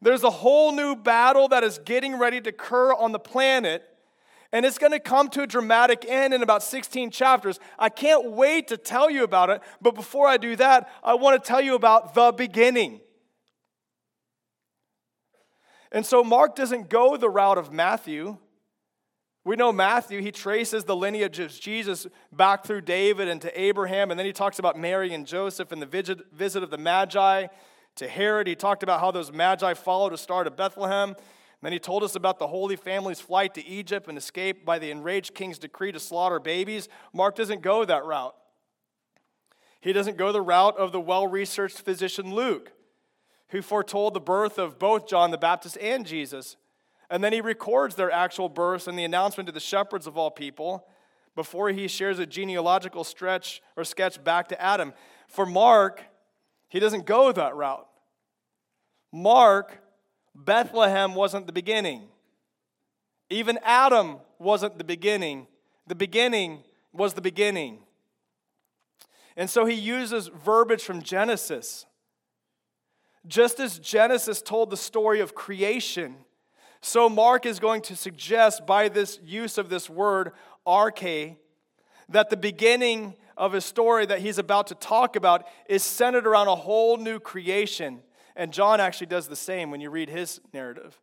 there's 0.00 0.22
a 0.22 0.30
whole 0.30 0.72
new 0.72 0.96
battle 0.96 1.48
that 1.48 1.64
is 1.64 1.78
getting 1.84 2.18
ready 2.18 2.40
to 2.40 2.48
occur 2.48 2.94
on 2.94 3.12
the 3.12 3.18
planet, 3.18 3.84
and 4.52 4.66
it's 4.66 4.78
going 4.78 4.92
to 4.92 5.00
come 5.00 5.28
to 5.30 5.42
a 5.42 5.46
dramatic 5.46 6.04
end 6.08 6.34
in 6.34 6.42
about 6.42 6.62
16 6.62 7.10
chapters. 7.10 7.60
I 7.78 7.88
can't 7.88 8.32
wait 8.32 8.68
to 8.68 8.76
tell 8.76 9.10
you 9.10 9.22
about 9.22 9.50
it, 9.50 9.60
but 9.80 9.94
before 9.94 10.26
I 10.26 10.36
do 10.36 10.56
that, 10.56 10.90
I 11.04 11.14
want 11.14 11.42
to 11.42 11.48
tell 11.48 11.60
you 11.60 11.74
about 11.74 12.14
the 12.14 12.32
beginning. 12.32 13.00
And 15.92 16.04
so 16.04 16.22
Mark 16.22 16.54
doesn't 16.54 16.88
go 16.88 17.16
the 17.16 17.30
route 17.30 17.58
of 17.58 17.72
Matthew. 17.72 18.38
We 19.44 19.56
know 19.56 19.72
Matthew, 19.72 20.20
he 20.20 20.30
traces 20.30 20.84
the 20.84 20.94
lineage 20.94 21.38
of 21.38 21.50
Jesus 21.52 22.06
back 22.30 22.64
through 22.64 22.82
David 22.82 23.26
and 23.26 23.40
to 23.40 23.60
Abraham, 23.60 24.10
and 24.10 24.18
then 24.18 24.26
he 24.26 24.32
talks 24.32 24.58
about 24.58 24.78
Mary 24.78 25.14
and 25.14 25.26
Joseph 25.26 25.72
and 25.72 25.80
the 25.80 25.86
visit 26.32 26.62
of 26.62 26.70
the 26.70 26.78
Magi 26.78 27.46
to 27.96 28.08
Herod. 28.08 28.46
He 28.46 28.54
talked 28.54 28.82
about 28.82 29.00
how 29.00 29.10
those 29.10 29.32
Magi 29.32 29.74
followed 29.74 30.12
a 30.12 30.18
star 30.18 30.44
to 30.44 30.50
Bethlehem. 30.50 31.16
Then 31.62 31.72
he 31.72 31.78
told 31.78 32.02
us 32.02 32.14
about 32.14 32.38
the 32.38 32.46
Holy 32.46 32.76
Family's 32.76 33.20
flight 33.20 33.54
to 33.54 33.66
Egypt 33.66 34.08
and 34.08 34.16
escape 34.16 34.64
by 34.64 34.78
the 34.78 34.90
enraged 34.90 35.34
king's 35.34 35.58
decree 35.58 35.92
to 35.92 36.00
slaughter 36.00 36.40
babies. 36.40 36.88
Mark 37.12 37.36
doesn't 37.36 37.60
go 37.60 37.84
that 37.84 38.04
route. 38.04 38.34
He 39.80 39.92
doesn't 39.92 40.16
go 40.16 40.32
the 40.32 40.42
route 40.42 40.76
of 40.78 40.92
the 40.92 41.00
well 41.00 41.26
researched 41.26 41.80
physician 41.80 42.34
Luke, 42.34 42.72
who 43.48 43.62
foretold 43.62 44.14
the 44.14 44.20
birth 44.20 44.58
of 44.58 44.78
both 44.78 45.06
John 45.06 45.30
the 45.30 45.38
Baptist 45.38 45.76
and 45.80 46.06
Jesus 46.06 46.56
And 47.10 47.24
then 47.24 47.32
he 47.32 47.40
records 47.40 47.96
their 47.96 48.10
actual 48.10 48.48
births 48.48 48.86
and 48.86 48.98
the 48.98 49.04
announcement 49.04 49.48
to 49.48 49.52
the 49.52 49.60
shepherds 49.60 50.06
of 50.06 50.16
all 50.16 50.30
people 50.30 50.86
before 51.34 51.70
he 51.70 51.88
shares 51.88 52.18
a 52.18 52.26
genealogical 52.26 53.02
stretch 53.02 53.60
or 53.76 53.84
sketch 53.84 54.22
back 54.22 54.48
to 54.48 54.62
Adam. 54.62 54.92
For 55.26 55.44
Mark, 55.44 56.04
he 56.68 56.78
doesn't 56.78 57.06
go 57.06 57.32
that 57.32 57.56
route. 57.56 57.86
Mark, 59.12 59.82
Bethlehem 60.44 61.14
wasn't 61.14 61.46
the 61.46 61.52
beginning. 61.52 62.08
Even 63.28 63.58
Adam 63.62 64.16
wasn't 64.38 64.78
the 64.78 64.84
beginning. 64.84 65.46
The 65.86 65.94
beginning 65.94 66.64
was 66.92 67.14
the 67.14 67.20
beginning. 67.20 67.80
And 69.36 69.48
so 69.48 69.66
he 69.66 69.74
uses 69.74 70.28
verbiage 70.28 70.82
from 70.82 71.02
Genesis. 71.02 71.86
Just 73.26 73.60
as 73.60 73.78
Genesis 73.78 74.40
told 74.40 74.70
the 74.70 74.76
story 74.76 75.20
of 75.20 75.34
creation, 75.34 76.16
so 76.80 77.08
Mark 77.08 77.44
is 77.44 77.60
going 77.60 77.82
to 77.82 77.96
suggest 77.96 78.66
by 78.66 78.88
this 78.88 79.20
use 79.22 79.58
of 79.58 79.68
this 79.68 79.90
word, 79.90 80.32
arche, 80.66 81.36
that 82.08 82.30
the 82.30 82.36
beginning 82.36 83.14
of 83.36 83.54
a 83.54 83.60
story 83.60 84.06
that 84.06 84.20
he's 84.20 84.38
about 84.38 84.66
to 84.68 84.74
talk 84.74 85.16
about 85.16 85.46
is 85.68 85.82
centered 85.82 86.26
around 86.26 86.48
a 86.48 86.56
whole 86.56 86.96
new 86.96 87.20
creation. 87.20 88.00
And 88.40 88.54
John 88.54 88.80
actually 88.80 89.08
does 89.08 89.28
the 89.28 89.36
same 89.36 89.70
when 89.70 89.82
you 89.82 89.90
read 89.90 90.08
his 90.08 90.40
narrative. 90.54 90.98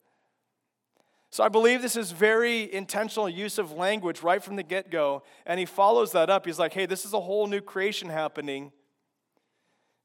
So 1.29 1.43
I 1.43 1.49
believe 1.49 1.83
this 1.83 1.95
is 1.95 2.11
very 2.11 2.73
intentional 2.73 3.29
use 3.29 3.59
of 3.59 3.71
language 3.71 4.23
right 4.23 4.41
from 4.41 4.55
the 4.55 4.63
get 4.63 4.89
go. 4.89 5.21
And 5.45 5.59
he 5.59 5.67
follows 5.67 6.13
that 6.13 6.31
up. 6.31 6.47
He's 6.47 6.57
like, 6.57 6.73
hey, 6.73 6.87
this 6.87 7.05
is 7.05 7.13
a 7.13 7.19
whole 7.19 7.45
new 7.45 7.61
creation 7.61 8.09
happening. 8.09 8.71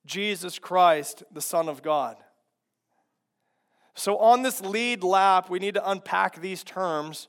Jesus 0.05 0.59
Christ, 0.59 1.23
the 1.33 1.41
Son 1.41 1.71
of 1.71 1.83
God. 1.83 2.19
So, 3.95 4.19
on 4.19 4.43
this 4.43 4.61
lead 4.61 5.03
lap, 5.03 5.49
we 5.49 5.59
need 5.59 5.73
to 5.73 5.91
unpack 5.91 6.39
these 6.39 6.62
terms. 6.62 7.29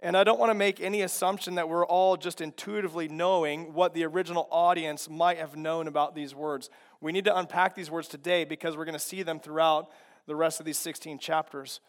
And 0.00 0.16
I 0.16 0.24
don't 0.24 0.38
want 0.38 0.50
to 0.50 0.54
make 0.54 0.80
any 0.80 1.02
assumption 1.02 1.56
that 1.56 1.68
we're 1.68 1.84
all 1.84 2.16
just 2.16 2.40
intuitively 2.40 3.08
knowing 3.08 3.74
what 3.74 3.92
the 3.92 4.04
original 4.04 4.48
audience 4.50 5.10
might 5.10 5.38
have 5.38 5.56
known 5.56 5.86
about 5.86 6.14
these 6.14 6.34
words. 6.34 6.70
We 7.00 7.12
need 7.12 7.24
to 7.26 7.38
unpack 7.38 7.74
these 7.74 7.90
words 7.90 8.08
today 8.08 8.44
because 8.44 8.76
we're 8.76 8.84
going 8.84 8.92
to 8.94 8.98
see 8.98 9.22
them 9.22 9.38
throughout 9.38 9.88
the 10.26 10.34
rest 10.34 10.60
of 10.60 10.66
these 10.66 10.78
16 10.78 11.18
chapters. 11.18 11.80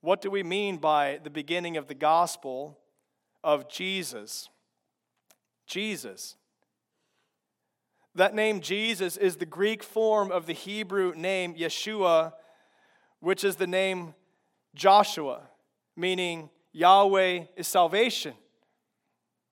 What 0.00 0.20
do 0.20 0.30
we 0.30 0.42
mean 0.42 0.78
by 0.78 1.20
the 1.22 1.30
beginning 1.30 1.76
of 1.76 1.86
the 1.86 1.94
gospel 1.94 2.78
of 3.42 3.68
Jesus? 3.68 4.48
Jesus. 5.66 6.36
That 8.14 8.34
name 8.34 8.60
Jesus 8.60 9.16
is 9.16 9.36
the 9.36 9.46
Greek 9.46 9.82
form 9.82 10.30
of 10.30 10.46
the 10.46 10.52
Hebrew 10.52 11.14
name 11.14 11.54
Yeshua, 11.54 12.32
which 13.20 13.44
is 13.44 13.56
the 13.56 13.66
name 13.66 14.14
Joshua, 14.74 15.42
meaning 15.96 16.48
Yahweh 16.72 17.44
is 17.56 17.66
salvation. 17.66 18.34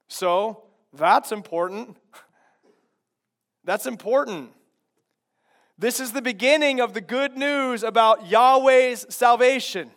So 0.09 0.65
that's 0.93 1.33
important. 1.33 1.97
That's 3.65 3.87
important. 3.87 4.51
This 5.83 5.99
is 5.99 6.13
the 6.13 6.23
beginning 6.23 6.79
of 6.79 6.95
the 6.95 7.01
good 7.01 7.37
news 7.37 7.83
about 7.83 8.31
Yahweh's 8.31 9.05
salvation. 9.09 9.91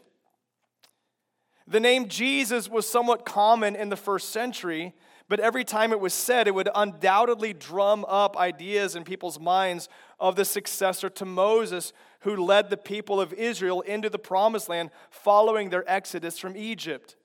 The 1.68 1.80
name 1.80 2.08
Jesus 2.08 2.68
was 2.68 2.90
somewhat 2.90 3.24
common 3.24 3.76
in 3.76 3.90
the 3.90 3.96
first 3.96 4.30
century, 4.30 4.96
but 5.30 5.40
every 5.40 5.64
time 5.64 5.92
it 5.92 6.00
was 6.00 6.16
said, 6.16 6.48
it 6.48 6.56
would 6.56 6.70
undoubtedly 6.74 7.54
drum 7.54 8.04
up 8.08 8.36
ideas 8.36 8.96
in 8.96 9.04
people's 9.04 9.40
minds 9.40 9.88
of 10.20 10.36
the 10.36 10.44
successor 10.44 11.08
to 11.12 11.24
Moses 11.24 11.94
who 12.22 12.36
led 12.36 12.72
the 12.72 12.78
people 12.78 13.22
of 13.22 13.32
Israel 13.34 13.82
into 13.82 14.10
the 14.10 14.18
promised 14.18 14.68
land 14.68 14.90
following 15.12 15.70
their 15.70 15.88
exodus 15.88 16.40
from 16.40 16.58
Egypt. 16.58 17.16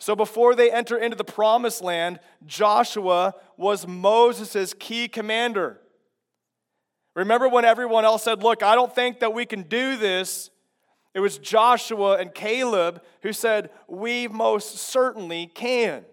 So 0.00 0.16
before 0.16 0.56
they 0.56 0.72
enter 0.72 0.98
into 0.98 1.16
the 1.16 1.22
promised 1.22 1.82
land, 1.82 2.18
Joshua 2.44 3.36
was 3.56 3.86
Moses' 3.86 4.74
key 4.76 5.06
commander. 5.06 5.81
Remember 7.14 7.48
when 7.48 7.64
everyone 7.64 8.04
else 8.04 8.22
said, 8.22 8.42
Look, 8.42 8.62
I 8.62 8.74
don't 8.74 8.94
think 8.94 9.20
that 9.20 9.34
we 9.34 9.44
can 9.44 9.62
do 9.62 9.96
this? 9.96 10.50
It 11.14 11.20
was 11.20 11.38
Joshua 11.38 12.16
and 12.16 12.34
Caleb 12.34 13.02
who 13.22 13.32
said, 13.32 13.70
We 13.86 14.28
most 14.28 14.78
certainly 14.78 15.46
can. 15.46 16.04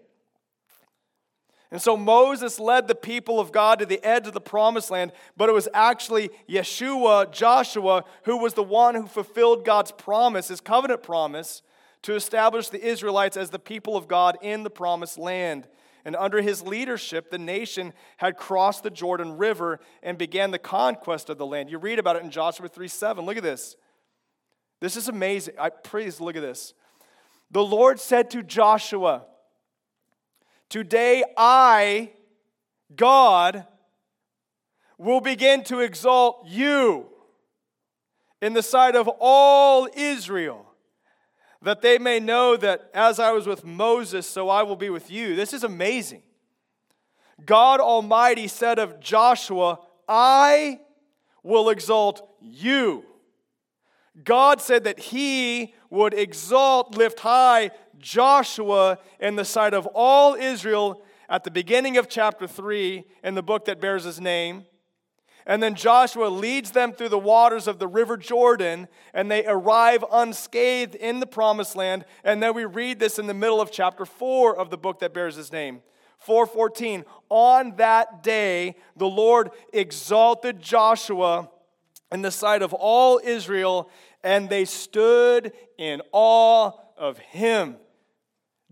And 1.70 1.80
so 1.80 1.96
Moses 1.96 2.58
led 2.58 2.88
the 2.88 2.96
people 2.96 3.38
of 3.38 3.52
God 3.52 3.78
to 3.78 3.86
the 3.86 4.04
edge 4.04 4.26
of 4.26 4.32
the 4.34 4.40
promised 4.40 4.90
land, 4.90 5.12
but 5.36 5.48
it 5.48 5.52
was 5.52 5.68
actually 5.72 6.30
Yeshua, 6.48 7.30
Joshua, 7.32 8.04
who 8.24 8.36
was 8.36 8.54
the 8.54 8.62
one 8.62 8.96
who 8.96 9.06
fulfilled 9.06 9.64
God's 9.64 9.92
promise, 9.92 10.48
his 10.48 10.60
covenant 10.60 11.04
promise, 11.04 11.62
to 12.02 12.16
establish 12.16 12.68
the 12.68 12.84
Israelites 12.84 13.36
as 13.36 13.50
the 13.50 13.58
people 13.58 13.96
of 13.96 14.08
God 14.08 14.36
in 14.42 14.64
the 14.64 14.70
promised 14.70 15.16
land. 15.16 15.68
And 16.04 16.16
under 16.16 16.40
his 16.40 16.62
leadership, 16.62 17.30
the 17.30 17.38
nation 17.38 17.92
had 18.16 18.36
crossed 18.36 18.82
the 18.82 18.90
Jordan 18.90 19.36
River 19.36 19.80
and 20.02 20.16
began 20.16 20.50
the 20.50 20.58
conquest 20.58 21.28
of 21.30 21.38
the 21.38 21.46
land. 21.46 21.70
You 21.70 21.78
read 21.78 21.98
about 21.98 22.16
it 22.16 22.22
in 22.22 22.30
Joshua 22.30 22.68
3 22.68 22.88
7. 22.88 23.24
Look 23.24 23.36
at 23.36 23.42
this. 23.42 23.76
This 24.80 24.96
is 24.96 25.08
amazing. 25.08 25.54
I 25.58 25.68
please 25.70 26.20
look 26.20 26.36
at 26.36 26.42
this. 26.42 26.74
The 27.50 27.64
Lord 27.64 28.00
said 28.00 28.30
to 28.30 28.42
Joshua, 28.42 29.24
Today 30.68 31.24
I, 31.36 32.12
God, 32.94 33.66
will 34.96 35.20
begin 35.20 35.64
to 35.64 35.80
exalt 35.80 36.46
you 36.46 37.06
in 38.40 38.54
the 38.54 38.62
sight 38.62 38.94
of 38.94 39.08
all 39.20 39.88
Israel, 39.94 40.69
that 41.62 41.82
they 41.82 41.98
may 41.98 42.20
know 42.20 42.56
that 42.56 42.90
as 42.94 43.18
I 43.18 43.32
was 43.32 43.46
with 43.46 43.64
Moses, 43.64 44.26
so 44.26 44.48
I 44.48 44.62
will 44.62 44.76
be 44.76 44.90
with 44.90 45.10
you. 45.10 45.36
This 45.36 45.52
is 45.52 45.64
amazing. 45.64 46.22
God 47.44 47.80
Almighty 47.80 48.48
said 48.48 48.78
of 48.78 49.00
Joshua, 49.00 49.78
I 50.08 50.80
will 51.42 51.70
exalt 51.70 52.28
you 52.40 53.04
God 54.24 54.60
said 54.60 54.84
that 54.84 54.98
he 54.98 55.74
would 55.88 56.14
exalt, 56.14 56.96
lift 56.96 57.20
high 57.20 57.70
Joshua 57.98 58.98
in 59.18 59.36
the 59.36 59.44
sight 59.44 59.74
of 59.74 59.86
all 59.94 60.34
Israel 60.34 61.02
at 61.28 61.44
the 61.44 61.50
beginning 61.50 61.96
of 61.96 62.08
chapter 62.08 62.46
3 62.46 63.04
in 63.22 63.34
the 63.34 63.42
book 63.42 63.66
that 63.66 63.80
bears 63.80 64.04
his 64.04 64.20
name. 64.20 64.64
And 65.46 65.62
then 65.62 65.74
Joshua 65.74 66.26
leads 66.26 66.70
them 66.70 66.92
through 66.92 67.08
the 67.08 67.18
waters 67.18 67.66
of 67.66 67.78
the 67.78 67.88
river 67.88 68.16
Jordan, 68.16 68.88
and 69.14 69.30
they 69.30 69.44
arrive 69.46 70.04
unscathed 70.12 70.94
in 70.94 71.20
the 71.20 71.26
promised 71.26 71.76
land. 71.76 72.04
And 72.24 72.42
then 72.42 72.54
we 72.54 72.64
read 72.64 72.98
this 72.98 73.18
in 73.18 73.26
the 73.26 73.34
middle 73.34 73.60
of 73.60 73.72
chapter 73.72 74.04
4 74.04 74.56
of 74.56 74.70
the 74.70 74.78
book 74.78 75.00
that 75.00 75.14
bears 75.14 75.36
his 75.36 75.52
name. 75.52 75.82
414 76.18 77.04
On 77.30 77.76
that 77.76 78.22
day, 78.22 78.76
the 78.96 79.08
Lord 79.08 79.50
exalted 79.72 80.60
Joshua 80.60 81.50
in 82.12 82.22
the 82.22 82.30
sight 82.30 82.62
of 82.62 82.74
all 82.74 83.20
Israel, 83.22 83.90
and 84.22 84.48
they 84.48 84.64
stood 84.64 85.52
in 85.78 86.02
awe 86.12 86.72
of 86.96 87.18
him, 87.18 87.76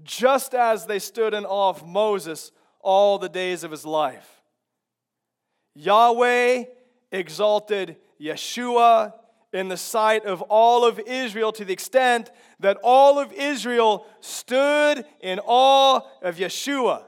just 0.02 0.54
as 0.54 0.86
they 0.86 0.98
stood 0.98 1.34
in 1.34 1.44
awe 1.44 1.70
of 1.70 1.86
Moses 1.86 2.52
all 2.80 3.18
the 3.18 3.28
days 3.28 3.64
of 3.64 3.70
his 3.70 3.86
life. 3.86 4.37
Yahweh 5.78 6.64
exalted 7.12 7.96
Yeshua 8.20 9.12
in 9.52 9.68
the 9.68 9.76
sight 9.76 10.24
of 10.26 10.42
all 10.42 10.84
of 10.84 10.98
Israel 10.98 11.52
to 11.52 11.64
the 11.64 11.72
extent 11.72 12.32
that 12.58 12.76
all 12.82 13.18
of 13.20 13.32
Israel 13.32 14.04
stood 14.20 15.04
in 15.20 15.38
awe 15.44 16.00
of 16.20 16.36
Yeshua. 16.36 17.04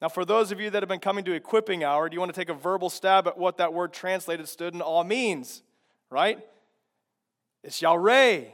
Now, 0.00 0.08
for 0.08 0.24
those 0.24 0.50
of 0.50 0.60
you 0.60 0.68
that 0.70 0.82
have 0.82 0.88
been 0.88 0.98
coming 0.98 1.24
to 1.26 1.32
equipping 1.32 1.84
hour, 1.84 2.08
do 2.08 2.14
you 2.14 2.20
want 2.20 2.34
to 2.34 2.40
take 2.40 2.48
a 2.48 2.54
verbal 2.54 2.90
stab 2.90 3.28
at 3.28 3.38
what 3.38 3.58
that 3.58 3.72
word 3.72 3.92
translated 3.92 4.48
stood 4.48 4.74
in 4.74 4.82
awe 4.82 5.04
means? 5.04 5.62
Right? 6.10 6.40
It's 7.62 7.80
Yahweh. 7.80 8.46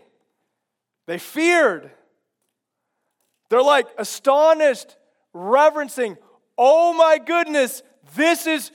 They 1.06 1.18
feared. 1.18 1.90
They're 3.48 3.62
like 3.62 3.86
astonished, 3.96 4.98
reverencing, 5.32 6.18
oh 6.58 6.92
my 6.92 7.16
goodness, 7.16 7.82
this 8.14 8.46
is 8.46 8.70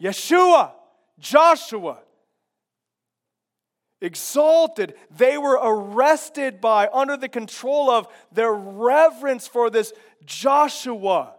Yeshua, 0.00 0.72
Joshua. 1.18 1.98
Exalted. 4.00 4.94
They 5.16 5.38
were 5.38 5.58
arrested 5.62 6.60
by, 6.60 6.88
under 6.92 7.16
the 7.16 7.28
control 7.28 7.90
of 7.90 8.06
their 8.32 8.52
reverence 8.52 9.46
for 9.46 9.70
this 9.70 9.92
Joshua. 10.26 11.34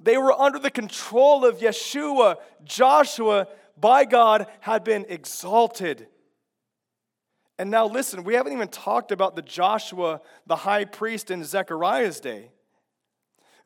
They 0.00 0.16
were 0.16 0.32
under 0.32 0.58
the 0.58 0.70
control 0.70 1.44
of 1.44 1.58
Yeshua. 1.58 2.36
Joshua, 2.64 3.48
by 3.78 4.04
God, 4.04 4.46
had 4.60 4.84
been 4.84 5.06
exalted. 5.08 6.08
And 7.58 7.70
now, 7.70 7.86
listen, 7.86 8.24
we 8.24 8.34
haven't 8.34 8.52
even 8.52 8.68
talked 8.68 9.12
about 9.12 9.36
the 9.36 9.42
Joshua, 9.42 10.20
the 10.46 10.56
high 10.56 10.84
priest 10.84 11.30
in 11.30 11.42
Zechariah's 11.44 12.20
day. 12.20 12.50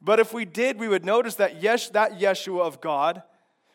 But 0.02 0.20
if 0.20 0.32
we 0.32 0.44
did, 0.44 0.78
we 0.78 0.88
would 0.88 1.04
notice 1.04 1.34
that, 1.36 1.62
yes, 1.62 1.90
that 1.90 2.18
Yeshua 2.18 2.60
of 2.60 2.80
God, 2.80 3.22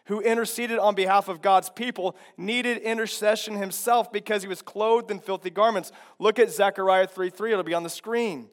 who 0.06 0.22
interceded 0.22 0.80
on 0.80 0.96
behalf 0.96 1.28
of 1.28 1.42
God's 1.42 1.70
people, 1.70 2.16
needed 2.38 2.78
intercession 2.80 3.56
himself 3.56 4.12
because 4.12 4.42
he 4.42 4.48
was 4.48 4.62
clothed 4.62 5.12
in 5.12 5.20
filthy 5.20 5.50
garments. 5.50 5.92
Look 6.20 6.40
at 6.40 6.52
Zechariah 6.52 7.08
3 7.08 7.30
3, 7.30 7.52
it'll 7.52 7.64
be 7.64 7.74
on 7.74 7.84
the 7.84 7.90
screen. 7.90 8.50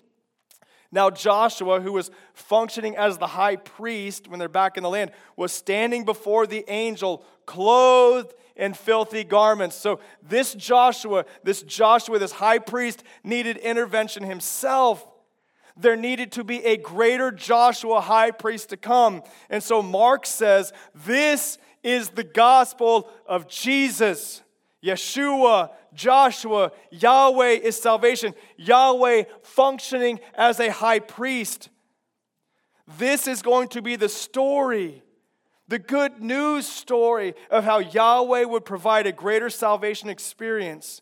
Now, 0.94 1.08
Joshua, 1.08 1.80
who 1.80 1.92
was 1.92 2.10
functioning 2.34 2.96
as 2.96 3.16
the 3.16 3.26
high 3.26 3.56
priest 3.56 4.28
when 4.28 4.38
they're 4.38 4.48
back 4.48 4.76
in 4.76 4.82
the 4.82 4.90
land, 4.90 5.10
was 5.36 5.50
standing 5.50 6.04
before 6.04 6.46
the 6.46 6.64
angel, 6.68 7.24
clothed 7.46 8.34
in 8.56 8.74
filthy 8.74 9.24
garments. 9.24 9.74
So, 9.74 10.00
this 10.22 10.52
Joshua, 10.52 11.24
this 11.42 11.62
Joshua, 11.62 12.18
this 12.18 12.32
high 12.32 12.58
priest, 12.58 13.02
needed 13.24 13.56
intervention 13.56 14.22
himself. 14.22 15.06
There 15.76 15.96
needed 15.96 16.32
to 16.32 16.44
be 16.44 16.64
a 16.64 16.76
greater 16.76 17.30
Joshua 17.30 18.00
high 18.00 18.30
priest 18.30 18.70
to 18.70 18.76
come. 18.76 19.22
And 19.48 19.62
so, 19.62 19.82
Mark 19.82 20.26
says, 20.26 20.72
This 20.94 21.58
is 21.82 22.10
the 22.10 22.24
gospel 22.24 23.08
of 23.26 23.48
Jesus. 23.48 24.42
Yeshua, 24.84 25.70
Joshua, 25.94 26.72
Yahweh 26.90 27.58
is 27.62 27.80
salvation. 27.80 28.34
Yahweh 28.56 29.24
functioning 29.42 30.20
as 30.34 30.60
a 30.60 30.70
high 30.70 30.98
priest. 30.98 31.68
This 32.98 33.26
is 33.26 33.42
going 33.42 33.68
to 33.68 33.82
be 33.82 33.96
the 33.96 34.08
story, 34.08 35.02
the 35.68 35.78
good 35.78 36.20
news 36.20 36.66
story 36.66 37.34
of 37.50 37.64
how 37.64 37.78
Yahweh 37.78 38.44
would 38.44 38.64
provide 38.64 39.06
a 39.06 39.12
greater 39.12 39.50
salvation 39.50 40.08
experience 40.08 41.00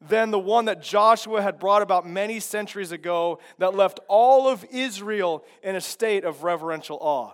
than 0.00 0.30
the 0.30 0.38
one 0.38 0.66
that 0.66 0.82
Joshua 0.82 1.42
had 1.42 1.58
brought 1.58 1.82
about 1.82 2.06
many 2.06 2.38
centuries 2.38 2.92
ago 2.92 3.40
that 3.58 3.74
left 3.74 3.98
all 4.08 4.48
of 4.48 4.64
Israel 4.70 5.44
in 5.62 5.74
a 5.74 5.80
state 5.80 6.24
of 6.24 6.44
reverential 6.44 6.98
awe. 7.00 7.32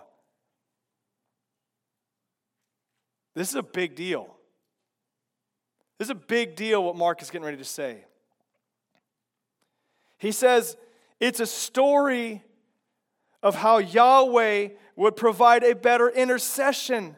This 3.35 3.49
is 3.49 3.55
a 3.55 3.63
big 3.63 3.95
deal. 3.95 4.35
This 5.99 6.07
is 6.07 6.11
a 6.11 6.15
big 6.15 6.55
deal 6.55 6.83
what 6.83 6.95
Mark 6.95 7.21
is 7.21 7.29
getting 7.29 7.45
ready 7.45 7.57
to 7.57 7.63
say. 7.63 8.05
He 10.17 10.31
says 10.31 10.75
it's 11.19 11.39
a 11.39 11.45
story 11.45 12.43
of 13.43 13.55
how 13.55 13.77
Yahweh 13.77 14.69
would 14.95 15.15
provide 15.15 15.63
a 15.63 15.75
better 15.75 16.09
intercession 16.09 17.15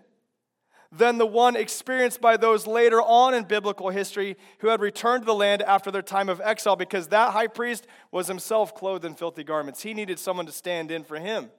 than 0.91 1.17
the 1.17 1.25
one 1.25 1.55
experienced 1.55 2.21
by 2.21 2.37
those 2.37 2.65
later 2.65 3.01
on 3.01 3.33
in 3.33 3.43
biblical 3.43 3.89
history 3.89 4.37
who 4.59 4.69
had 4.69 4.81
returned 4.81 5.23
to 5.23 5.25
the 5.25 5.33
land 5.33 5.61
after 5.61 5.91
their 5.91 6.01
time 6.01 6.29
of 6.29 6.41
exile 6.41 6.75
because 6.75 7.07
that 7.09 7.31
high 7.31 7.47
priest 7.47 7.87
was 8.11 8.27
himself 8.27 8.73
clothed 8.73 9.05
in 9.05 9.15
filthy 9.15 9.43
garments. 9.43 9.83
He 9.83 9.93
needed 9.93 10.19
someone 10.19 10.45
to 10.45 10.51
stand 10.51 10.91
in 10.91 11.03
for 11.03 11.17
him. 11.17 11.49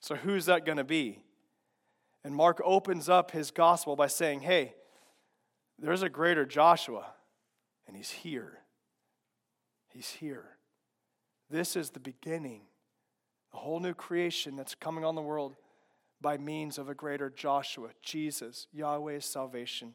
So, 0.00 0.14
who's 0.14 0.46
that 0.46 0.64
going 0.64 0.78
to 0.78 0.84
be? 0.84 1.22
And 2.22 2.34
Mark 2.34 2.60
opens 2.64 3.08
up 3.08 3.30
his 3.30 3.50
gospel 3.50 3.96
by 3.96 4.06
saying, 4.06 4.40
Hey, 4.40 4.74
there's 5.78 6.02
a 6.02 6.08
greater 6.08 6.44
Joshua, 6.44 7.06
and 7.86 7.96
he's 7.96 8.10
here. 8.10 8.58
He's 9.88 10.10
here. 10.10 10.56
This 11.50 11.76
is 11.76 11.90
the 11.90 12.00
beginning, 12.00 12.62
a 13.52 13.56
whole 13.56 13.80
new 13.80 13.94
creation 13.94 14.56
that's 14.56 14.74
coming 14.74 15.04
on 15.04 15.14
the 15.14 15.22
world 15.22 15.56
by 16.26 16.36
means 16.36 16.76
of 16.76 16.88
a 16.88 16.94
greater 16.94 17.30
Joshua, 17.30 17.90
Jesus, 18.02 18.66
Yahweh's 18.72 19.24
salvation. 19.24 19.94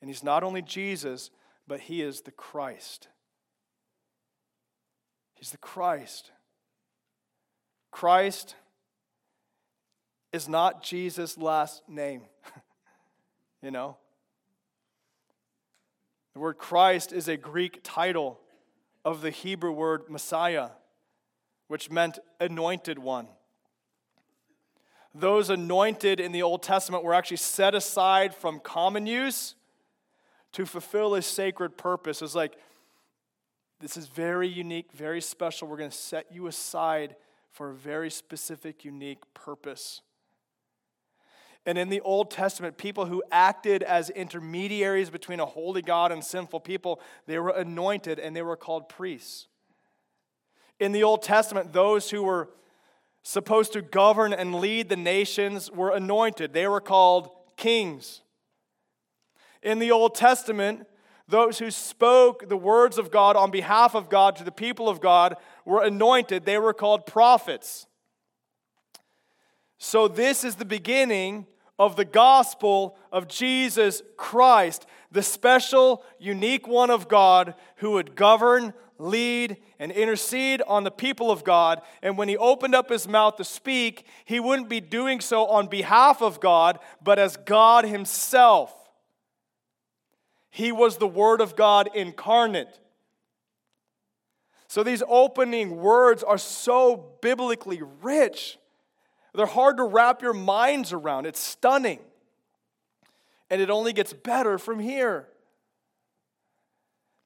And 0.00 0.10
he's 0.10 0.24
not 0.24 0.42
only 0.42 0.62
Jesus, 0.62 1.30
but 1.68 1.82
he 1.82 2.02
is 2.02 2.22
the 2.22 2.32
Christ. 2.32 3.06
He's 5.36 5.52
the 5.52 5.58
Christ. 5.58 6.32
Christ 7.92 8.56
is 10.32 10.48
not 10.48 10.82
Jesus' 10.82 11.38
last 11.38 11.88
name. 11.88 12.22
you 13.62 13.70
know? 13.70 13.96
The 16.34 16.40
word 16.40 16.58
Christ 16.58 17.12
is 17.12 17.28
a 17.28 17.36
Greek 17.36 17.78
title 17.84 18.40
of 19.04 19.22
the 19.22 19.30
Hebrew 19.30 19.70
word 19.70 20.10
Messiah, 20.10 20.70
which 21.68 21.92
meant 21.92 22.18
anointed 22.40 22.98
one. 22.98 23.28
Those 25.14 25.50
anointed 25.50 26.20
in 26.20 26.32
the 26.32 26.42
Old 26.42 26.62
Testament 26.62 27.02
were 27.02 27.14
actually 27.14 27.38
set 27.38 27.74
aside 27.74 28.34
from 28.34 28.60
common 28.60 29.06
use 29.06 29.54
to 30.52 30.66
fulfill 30.66 31.14
a 31.14 31.22
sacred 31.22 31.76
purpose. 31.76 32.22
It's 32.22 32.34
like, 32.34 32.56
this 33.80 33.96
is 33.96 34.06
very 34.06 34.46
unique, 34.46 34.92
very 34.92 35.20
special. 35.20 35.66
We're 35.66 35.78
going 35.78 35.90
to 35.90 35.96
set 35.96 36.26
you 36.30 36.46
aside 36.46 37.16
for 37.50 37.70
a 37.70 37.74
very 37.74 38.10
specific, 38.10 38.84
unique 38.84 39.22
purpose. 39.34 40.02
And 41.66 41.76
in 41.76 41.88
the 41.88 42.00
Old 42.00 42.30
Testament, 42.30 42.78
people 42.78 43.06
who 43.06 43.22
acted 43.30 43.82
as 43.82 44.10
intermediaries 44.10 45.10
between 45.10 45.40
a 45.40 45.46
holy 45.46 45.82
God 45.82 46.12
and 46.12 46.24
sinful 46.24 46.60
people, 46.60 47.00
they 47.26 47.38
were 47.38 47.50
anointed 47.50 48.18
and 48.18 48.34
they 48.34 48.42
were 48.42 48.56
called 48.56 48.88
priests. 48.88 49.48
In 50.78 50.92
the 50.92 51.02
Old 51.02 51.22
Testament, 51.22 51.72
those 51.72 52.10
who 52.10 52.22
were 52.22 52.48
supposed 53.22 53.72
to 53.74 53.82
govern 53.82 54.32
and 54.32 54.54
lead 54.54 54.88
the 54.88 54.96
nations 54.96 55.70
were 55.70 55.90
anointed. 55.90 56.52
They 56.52 56.66
were 56.66 56.80
called 56.80 57.30
kings. 57.56 58.22
In 59.62 59.78
the 59.78 59.90
Old 59.90 60.14
Testament, 60.14 60.86
those 61.28 61.58
who 61.58 61.70
spoke 61.70 62.48
the 62.48 62.56
words 62.56 62.98
of 62.98 63.10
God 63.10 63.36
on 63.36 63.50
behalf 63.50 63.94
of 63.94 64.08
God 64.08 64.36
to 64.36 64.44
the 64.44 64.50
people 64.50 64.88
of 64.88 65.00
God 65.00 65.36
were 65.64 65.82
anointed. 65.82 66.44
They 66.44 66.58
were 66.58 66.74
called 66.74 67.06
prophets. 67.06 67.86
So, 69.78 70.08
this 70.08 70.44
is 70.44 70.56
the 70.56 70.64
beginning 70.64 71.46
of 71.78 71.96
the 71.96 72.04
gospel 72.04 72.98
of 73.10 73.28
Jesus 73.28 74.02
Christ, 74.16 74.86
the 75.10 75.22
special, 75.22 76.04
unique 76.18 76.68
one 76.68 76.90
of 76.90 77.08
God 77.08 77.54
who 77.76 77.92
would 77.92 78.14
govern, 78.14 78.74
lead, 79.00 79.56
and 79.78 79.90
intercede 79.90 80.62
on 80.66 80.84
the 80.84 80.90
people 80.90 81.30
of 81.30 81.42
God. 81.42 81.80
And 82.02 82.18
when 82.18 82.28
he 82.28 82.36
opened 82.36 82.74
up 82.74 82.90
his 82.90 83.08
mouth 83.08 83.36
to 83.36 83.44
speak, 83.44 84.06
he 84.24 84.38
wouldn't 84.38 84.68
be 84.68 84.80
doing 84.80 85.20
so 85.20 85.46
on 85.46 85.66
behalf 85.66 86.22
of 86.22 86.40
God, 86.40 86.78
but 87.02 87.18
as 87.18 87.36
God 87.36 87.84
himself. 87.84 88.74
He 90.50 90.72
was 90.72 90.98
the 90.98 91.06
Word 91.06 91.40
of 91.40 91.56
God 91.56 91.88
incarnate. 91.94 92.78
So 94.68 94.82
these 94.82 95.02
opening 95.08 95.78
words 95.78 96.22
are 96.22 96.38
so 96.38 97.16
biblically 97.20 97.82
rich. 98.02 98.58
They're 99.34 99.46
hard 99.46 99.78
to 99.78 99.84
wrap 99.84 100.22
your 100.22 100.32
minds 100.32 100.92
around. 100.92 101.26
It's 101.26 101.40
stunning. 101.40 102.00
And 103.48 103.60
it 103.60 103.70
only 103.70 103.92
gets 103.92 104.12
better 104.12 104.58
from 104.58 104.78
here. 104.78 105.28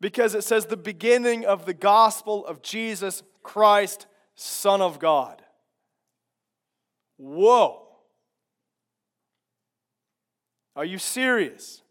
Because 0.00 0.34
it 0.34 0.44
says 0.44 0.66
the 0.66 0.76
beginning 0.76 1.44
of 1.44 1.66
the 1.66 1.74
gospel 1.74 2.44
of 2.46 2.62
Jesus 2.62 3.22
Christ, 3.42 4.06
Son 4.34 4.80
of 4.80 4.98
God. 4.98 5.42
Whoa. 7.16 7.82
Are 10.76 10.84
you 10.84 10.98
serious? 10.98 11.82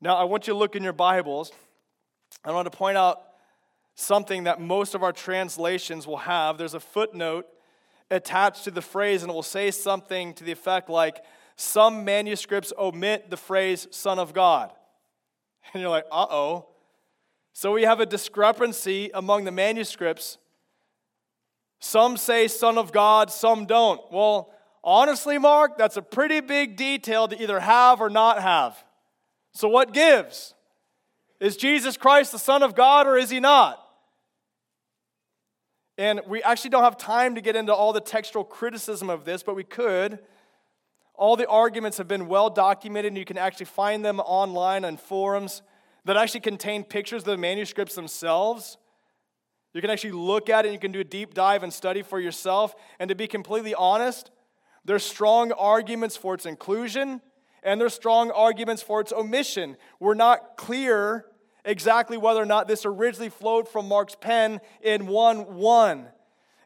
Now, 0.00 0.16
I 0.16 0.24
want 0.24 0.46
you 0.46 0.52
to 0.52 0.58
look 0.58 0.76
in 0.76 0.82
your 0.82 0.92
Bibles. 0.92 1.50
I 2.44 2.52
want 2.52 2.70
to 2.70 2.76
point 2.76 2.98
out 2.98 3.22
something 3.94 4.44
that 4.44 4.60
most 4.60 4.94
of 4.94 5.02
our 5.02 5.12
translations 5.12 6.06
will 6.06 6.18
have. 6.18 6.58
There's 6.58 6.74
a 6.74 6.80
footnote 6.80 7.46
attached 8.10 8.64
to 8.64 8.70
the 8.70 8.82
phrase, 8.82 9.22
and 9.22 9.30
it 9.30 9.34
will 9.34 9.42
say 9.42 9.70
something 9.70 10.34
to 10.34 10.44
the 10.44 10.52
effect 10.52 10.90
like, 10.90 11.24
Some 11.56 12.04
manuscripts 12.04 12.72
omit 12.78 13.30
the 13.30 13.38
phrase 13.38 13.86
Son 13.90 14.18
of 14.18 14.34
God. 14.34 14.72
And 15.72 15.80
you're 15.80 15.90
like, 15.90 16.06
uh 16.12 16.26
oh. 16.30 16.66
So 17.52 17.72
we 17.72 17.82
have 17.82 18.00
a 18.00 18.06
discrepancy 18.06 19.10
among 19.14 19.44
the 19.44 19.52
manuscripts. 19.52 20.38
Some 21.80 22.16
say 22.16 22.48
Son 22.48 22.78
of 22.78 22.92
God, 22.92 23.30
some 23.30 23.66
don't. 23.66 24.00
Well, 24.12 24.52
honestly, 24.82 25.38
Mark, 25.38 25.76
that's 25.78 25.96
a 25.96 26.02
pretty 26.02 26.40
big 26.40 26.76
detail 26.76 27.28
to 27.28 27.40
either 27.40 27.60
have 27.60 28.00
or 28.00 28.10
not 28.10 28.42
have. 28.42 28.82
So 29.52 29.68
what 29.68 29.92
gives? 29.92 30.54
Is 31.40 31.56
Jesus 31.56 31.96
Christ 31.96 32.32
the 32.32 32.38
Son 32.38 32.62
of 32.62 32.74
God 32.74 33.06
or 33.06 33.16
is 33.16 33.30
he 33.30 33.38
not? 33.40 33.80
And 35.96 36.22
we 36.26 36.42
actually 36.42 36.70
don't 36.70 36.82
have 36.82 36.96
time 36.96 37.36
to 37.36 37.40
get 37.40 37.54
into 37.54 37.72
all 37.72 37.92
the 37.92 38.00
textual 38.00 38.44
criticism 38.44 39.08
of 39.08 39.24
this, 39.24 39.42
but 39.42 39.54
we 39.54 39.62
could. 39.62 40.18
All 41.14 41.36
the 41.36 41.46
arguments 41.46 41.98
have 41.98 42.08
been 42.08 42.26
well 42.26 42.50
documented, 42.50 43.10
and 43.10 43.18
you 43.18 43.24
can 43.24 43.38
actually 43.38 43.66
find 43.66 44.04
them 44.04 44.20
online 44.20 44.84
on 44.84 44.96
forums 44.96 45.62
that 46.04 46.16
actually 46.16 46.40
contain 46.40 46.84
pictures 46.84 47.22
of 47.22 47.26
the 47.26 47.36
manuscripts 47.36 47.94
themselves. 47.94 48.76
You 49.72 49.80
can 49.80 49.90
actually 49.90 50.12
look 50.12 50.48
at 50.48 50.64
it 50.64 50.68
and 50.68 50.74
you 50.74 50.78
can 50.78 50.92
do 50.92 51.00
a 51.00 51.04
deep 51.04 51.34
dive 51.34 51.62
and 51.62 51.72
study 51.72 52.02
for 52.02 52.20
yourself. 52.20 52.74
And 53.00 53.08
to 53.08 53.14
be 53.14 53.26
completely 53.26 53.74
honest, 53.74 54.30
there's 54.84 55.04
strong 55.04 55.50
arguments 55.52 56.16
for 56.16 56.34
its 56.34 56.46
inclusion 56.46 57.20
and 57.64 57.80
there's 57.80 57.94
strong 57.94 58.30
arguments 58.30 58.82
for 58.82 59.00
its 59.00 59.12
omission. 59.12 59.76
We're 59.98 60.14
not 60.14 60.56
clear 60.56 61.24
exactly 61.64 62.16
whether 62.16 62.40
or 62.42 62.46
not 62.46 62.68
this 62.68 62.84
originally 62.84 63.30
flowed 63.30 63.66
from 63.66 63.88
Mark's 63.88 64.14
pen 64.14 64.60
in 64.82 65.06
1 65.06 65.54
1. 65.56 66.08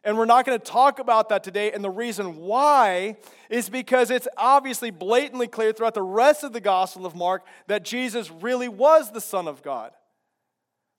And 0.03 0.17
we're 0.17 0.25
not 0.25 0.45
going 0.45 0.57
to 0.57 0.65
talk 0.65 0.99
about 0.99 1.29
that 1.29 1.43
today. 1.43 1.71
And 1.71 1.83
the 1.83 1.89
reason 1.89 2.37
why 2.37 3.17
is 3.49 3.69
because 3.69 4.11
it's 4.11 4.27
obviously 4.37 4.91
blatantly 4.91 5.47
clear 5.47 5.73
throughout 5.73 5.93
the 5.93 6.01
rest 6.01 6.43
of 6.43 6.53
the 6.53 6.61
Gospel 6.61 7.05
of 7.05 7.15
Mark 7.15 7.45
that 7.67 7.83
Jesus 7.83 8.31
really 8.31 8.69
was 8.69 9.11
the 9.11 9.21
Son 9.21 9.47
of 9.47 9.61
God. 9.61 9.91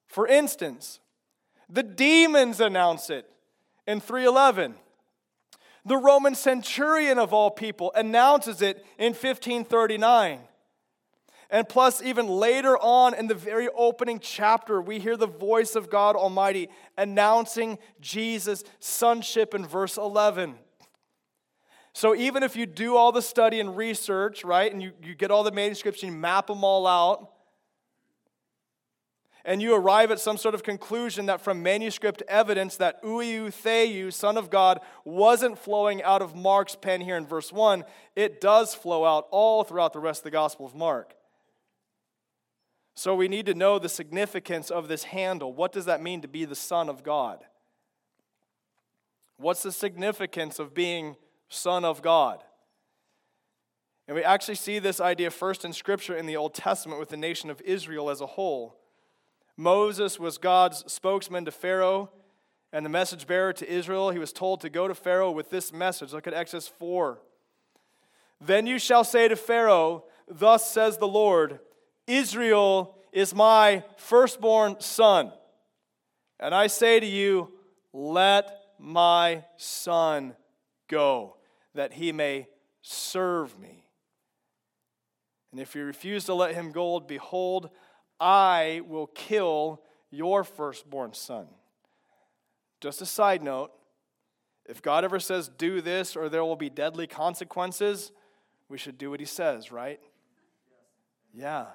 For 0.07 0.27
instance, 0.27 1.01
the 1.69 1.83
demons 1.83 2.61
announce 2.61 3.11
it 3.11 3.31
in 3.87 4.01
311. 4.01 4.75
The 5.85 5.97
Roman 5.97 6.35
centurion 6.35 7.19
of 7.19 7.33
all 7.33 7.51
people 7.51 7.93
announces 7.95 8.61
it 8.61 8.85
in 8.99 9.13
1539. 9.13 10.41
And 11.51 11.69
plus, 11.69 12.01
even 12.01 12.29
later 12.29 12.79
on 12.79 13.13
in 13.13 13.27
the 13.27 13.35
very 13.35 13.69
opening 13.77 14.21
chapter, 14.21 14.81
we 14.81 15.01
hear 15.01 15.17
the 15.17 15.27
voice 15.27 15.75
of 15.75 15.91
God 15.91 16.15
Almighty 16.15 16.69
announcing 16.97 17.79
Jesus' 18.01 18.63
sonship 18.79 19.53
in 19.53 19.67
verse 19.67 19.97
11. 19.97 20.55
So, 21.93 22.15
even 22.15 22.45
if 22.45 22.55
you 22.55 22.67
do 22.67 22.97
all 22.97 23.11
the 23.11 23.21
study 23.21 23.59
and 23.59 23.77
research, 23.77 24.45
right, 24.45 24.73
and 24.73 24.81
you, 24.81 24.93
you 25.03 25.17
get 25.17 25.33
all 25.33 25.43
the 25.43 25.51
manuscripts 25.51 26.05
and 26.05 26.13
you 26.13 26.19
map 26.19 26.47
them 26.47 26.63
all 26.63 26.87
out, 26.87 27.33
and 29.45 29.61
you 29.61 29.75
arrive 29.75 30.13
at 30.13 30.21
some 30.21 30.37
sort 30.37 30.55
of 30.55 30.63
conclusion 30.63 31.27
that 31.27 31.41
from 31.41 31.65
manuscript 31.65 32.23
evidence 32.29 32.77
that 32.77 33.03
Huiou 33.03 33.49
Theou, 33.49 34.13
Son 34.13 34.37
of 34.37 34.51
God, 34.51 34.81
wasn't 35.05 35.59
flowing 35.59 36.01
out 36.05 36.23
of 36.23 36.37
Mark's 36.37 36.77
pen 36.77 37.01
here 37.01 37.17
in 37.17 37.27
verse 37.27 37.53
1, 37.53 37.85
it 38.15 38.41
does 38.41 38.73
flow 38.73 39.05
out 39.05 39.27
all 39.33 39.65
throughout 39.65 39.93
the 39.93 39.99
rest 39.99 40.21
of 40.21 40.25
the 40.25 40.31
Gospel 40.31 40.67
of 40.67 40.77
Mark. 40.77 41.17
So 43.01 43.15
we 43.15 43.29
need 43.29 43.47
to 43.47 43.55
know 43.55 43.79
the 43.79 43.89
significance 43.89 44.71
of 44.71 44.87
this 44.87 45.05
handle. 45.05 45.55
What 45.55 45.73
does 45.73 45.87
that 45.87 46.03
mean 46.03 46.21
to 46.21 46.29
be 46.29 46.45
the 46.45 46.55
Son 46.55 46.91
of 46.91 47.03
God? 47.03 47.43
What's 49.39 49.63
the 49.63 49.73
significance 49.73 50.59
of 50.59 50.75
being 50.75 51.17
Son 51.49 51.83
of 51.87 52.03
God? 52.03 52.45
And 54.07 54.15
we 54.15 54.23
actually 54.23 54.57
see 54.57 54.79
this 54.79 55.01
idea 55.01 55.31
first 55.31 55.65
in 55.65 55.73
Scripture 55.73 56.15
in 56.15 56.27
the 56.27 56.37
Old 56.37 56.53
Testament 56.53 57.01
with 57.01 57.09
the 57.09 57.17
nation 57.17 57.49
of 57.49 57.63
Israel 57.63 58.11
as 58.11 58.21
a 58.21 58.27
whole. 58.27 58.77
Moses 59.57 60.21
was 60.21 60.37
God's 60.37 60.85
spokesman 60.87 61.47
to 61.47 61.51
Pharaoh 61.51 62.11
and 62.71 62.85
the 62.85 62.91
message 62.91 63.27
bearer 63.27 63.55
to 63.55 63.73
Israel. 63.73 64.11
He 64.11 64.19
was 64.19 64.35
told 64.35 64.61
to 64.61 64.69
go 64.69 64.87
to 64.87 64.95
Pharaoh 64.95 65.31
with 65.31 65.49
this 65.49 65.73
message. 65.73 66.13
Look 66.13 66.27
at 66.27 66.35
Exodus 66.35 66.69
4. 66.69 67.19
Then 68.43 68.67
you 68.67 68.79
shall 68.79 69.05
say 69.05 69.27
to 69.27 69.37
Pharaoh, 69.37 70.05
Thus 70.29 70.71
says 70.71 70.99
the 70.99 71.09
Lord, 71.09 71.61
Israel 72.17 72.97
is 73.13 73.35
my 73.35 73.85
firstborn 73.97 74.77
son. 74.81 75.33
And 76.39 76.55
I 76.55 76.69
say 76.69 77.01
to 77.01 77.07
you, 77.07 77.53
let 77.93 78.51
my 78.79 79.45
son 79.57 80.35
go, 80.89 81.37
that 81.75 81.93
he 81.93 82.13
may 82.13 82.49
serve 82.83 83.59
me. 83.59 83.85
And 85.53 85.61
if 85.61 85.75
you 85.75 85.85
refuse 85.85 86.25
to 86.27 86.35
let 86.35 86.55
him 86.55 86.73
go, 86.73 87.01
behold, 87.01 87.71
I 88.19 88.83
will 88.87 89.09
kill 89.09 89.83
your 90.11 90.45
firstborn 90.45 91.15
son. 91.15 91.47
Just 92.81 93.03
a 93.03 93.07
side 93.07 93.43
note 93.43 93.73
if 94.71 94.81
God 94.81 95.05
ever 95.05 95.19
says, 95.19 95.49
do 95.49 95.81
this 95.81 96.15
or 96.15 96.29
there 96.29 96.45
will 96.45 96.55
be 96.55 96.71
deadly 96.71 97.09
consequences, 97.09 98.13
we 98.69 98.79
should 98.79 98.99
do 98.99 99.11
what 99.11 99.19
he 99.19 99.27
says, 99.27 99.73
right? 99.73 99.99
Yeah. 101.35 101.67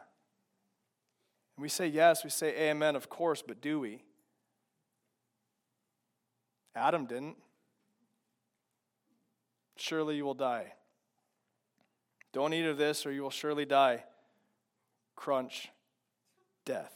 And 1.56 1.62
we 1.64 1.70
say 1.70 1.88
yes, 1.88 2.24
we 2.24 2.30
say 2.30 2.70
amen, 2.70 2.96
of 2.96 3.10
course, 3.10 3.42
but 3.42 3.62
do 3.62 3.80
we? 3.80 4.02
Adam 6.76 7.06
didn't. 7.06 7.38
Surely 9.78 10.16
you 10.16 10.26
will 10.26 10.34
die. 10.34 10.74
Don't 12.34 12.54
eat 12.54 12.66
of 12.66 12.78
this, 12.78 13.06
or 13.06 13.12
you 13.12 13.22
will 13.22 13.30
surely 13.30 13.66
die. 13.66 14.04
Crunch, 15.16 15.70
death. 16.66 16.94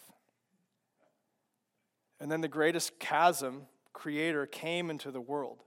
And 2.19 2.29
then 2.29 2.41
the 2.41 2.49
greatest 2.49 2.99
chasm, 2.99 3.67
creator, 3.93 4.45
came 4.45 4.89
into 4.89 5.11
the 5.11 5.21
world 5.21 5.63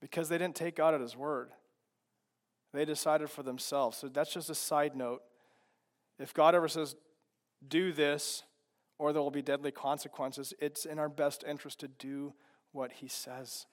because 0.00 0.28
they 0.28 0.36
didn't 0.36 0.56
take 0.56 0.76
God 0.76 0.92
at 0.92 1.00
his 1.00 1.16
word. 1.16 1.50
They 2.74 2.84
decided 2.84 3.30
for 3.30 3.42
themselves. 3.42 3.96
So 3.96 4.08
that's 4.08 4.34
just 4.34 4.50
a 4.50 4.54
side 4.54 4.94
note. 4.94 5.22
If 6.18 6.34
God 6.34 6.54
ever 6.54 6.68
says, 6.68 6.94
do 7.68 7.92
this 7.92 8.42
or 8.98 9.12
there 9.12 9.22
will 9.22 9.30
be 9.30 9.42
deadly 9.42 9.70
consequences. 9.70 10.54
It's 10.60 10.84
in 10.84 10.98
our 10.98 11.08
best 11.08 11.44
interest 11.46 11.80
to 11.80 11.88
do 11.88 12.32
what 12.72 12.92
he 12.92 13.08
says. 13.08 13.66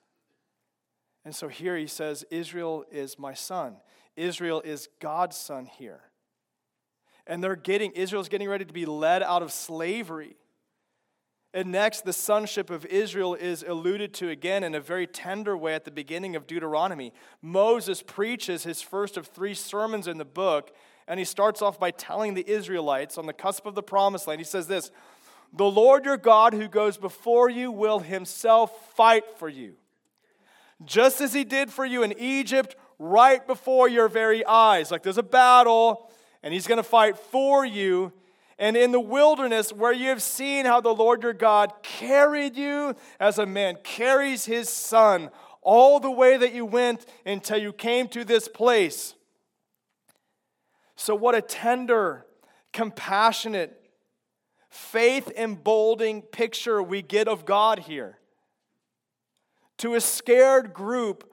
And 1.26 1.34
so 1.36 1.48
here 1.48 1.78
he 1.78 1.88
says, 1.88 2.26
Israel 2.30 2.86
is 2.92 3.18
my 3.18 3.34
son. 3.34 3.78
Israel 4.16 4.62
is 4.66 4.90
God's 5.00 5.38
son 5.38 5.66
here. 5.66 6.02
And 7.26 7.42
they're 7.42 7.56
getting, 7.56 7.92
Israel's 7.92 8.28
getting 8.28 8.50
ready 8.50 8.66
to 8.66 8.74
be 8.74 8.86
led 8.86 9.24
out 9.24 9.42
of 9.42 9.52
slavery. 9.52 10.36
And 11.54 11.72
next, 11.72 12.02
the 12.02 12.12
sonship 12.12 12.70
of 12.70 12.86
Israel 12.86 13.36
is 13.36 13.64
alluded 13.66 14.14
to 14.16 14.30
again 14.30 14.64
in 14.64 14.76
a 14.76 14.82
very 14.82 15.08
tender 15.08 15.56
way 15.56 15.76
at 15.76 15.86
the 15.86 15.92
beginning 15.92 16.36
of 16.36 16.48
Deuteronomy. 16.48 17.14
Moses 17.42 18.02
preaches 18.02 18.64
his 18.64 18.82
first 18.82 19.16
of 19.16 19.28
three 19.28 19.54
sermons 19.54 20.08
in 20.08 20.18
the 20.18 20.26
book 20.26 20.76
and 21.08 21.20
he 21.20 21.26
starts 21.26 21.62
off 21.62 21.80
by 21.80 21.92
telling 21.92 22.34
the 22.34 22.50
Israelites 22.50 23.18
on 23.18 23.26
the 23.26 23.34
cusp 23.34 23.66
of 23.66 23.76
the 23.76 23.84
promised 23.84 24.28
land, 24.28 24.40
he 24.40 24.46
says 24.46 24.68
this 24.68 24.92
The 25.54 25.70
Lord 25.70 26.06
your 26.06 26.18
God 26.18 26.54
who 26.54 26.68
goes 26.68 26.98
before 26.98 27.50
you 27.50 27.72
will 27.72 28.00
himself 28.00 28.94
fight 28.96 29.24
for 29.38 29.50
you, 29.50 29.74
just 30.84 31.22
as 31.22 31.34
he 31.34 31.44
did 31.44 31.72
for 31.72 31.86
you 31.86 32.04
in 32.04 32.14
Egypt, 32.18 32.76
right 33.00 33.46
before 33.46 33.90
your 33.90 34.08
very 34.08 34.46
eyes. 34.46 34.92
Like 34.92 35.04
there's 35.04 35.18
a 35.18 35.24
battle, 35.24 36.10
and 36.42 36.54
he's 36.54 36.68
going 36.68 36.78
to 36.78 36.84
fight 36.84 37.18
for 37.18 37.66
you. 37.66 38.14
And 38.60 38.78
in 38.78 38.92
the 38.92 39.00
wilderness, 39.00 39.74
where 39.74 39.92
you 39.92 40.10
have 40.10 40.22
seen 40.22 40.66
how 40.66 40.80
the 40.80 40.94
Lord 40.94 41.24
your 41.24 41.34
God 41.34 41.74
carried 41.82 42.56
you 42.56 42.96
as 43.20 43.40
a 43.40 43.46
man 43.46 43.78
carries 43.84 44.46
his 44.46 44.70
son 44.70 45.32
all 45.62 46.00
the 46.00 46.12
way 46.12 46.38
that 46.38 46.54
you 46.54 46.66
went 46.66 47.06
until 47.26 47.58
you 47.58 47.74
came 47.74 48.08
to 48.10 48.24
this 48.24 48.48
place. 48.48 49.16
So, 50.96 51.16
what 51.16 51.36
a 51.36 51.42
tender, 51.42 52.26
compassionate, 52.72 53.80
faith 54.70 55.32
emboldening 55.38 56.22
picture 56.22 56.82
we 56.82 57.02
get 57.02 57.28
of 57.28 57.46
God 57.46 57.80
here. 57.80 58.20
To 59.80 59.96
a 59.96 60.02
scared 60.02 60.74
group 60.74 61.30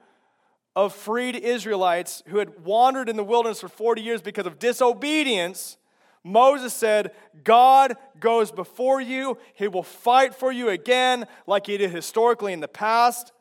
of 0.75 0.93
freed 0.93 1.35
Israelites 1.35 2.23
who 2.27 2.37
had 2.37 2.63
wandered 2.63 3.09
in 3.09 3.17
the 3.17 3.23
wilderness 3.23 3.59
for 3.59 3.67
40 3.67 4.01
years 4.01 4.21
because 4.21 4.45
of 4.45 4.59
disobedience, 4.59 5.77
Moses 6.23 6.73
said, 6.73 7.11
God 7.43 7.95
goes 8.19 8.51
before 8.51 9.01
you. 9.01 9.37
He 9.53 9.67
will 9.67 9.83
fight 9.83 10.35
for 10.35 10.51
you 10.51 10.69
again, 10.69 11.25
like 11.47 11.67
he 11.67 11.77
did 11.77 11.91
historically 11.91 12.53
in 12.53 12.59
the 12.59 12.67
past. 12.67 13.31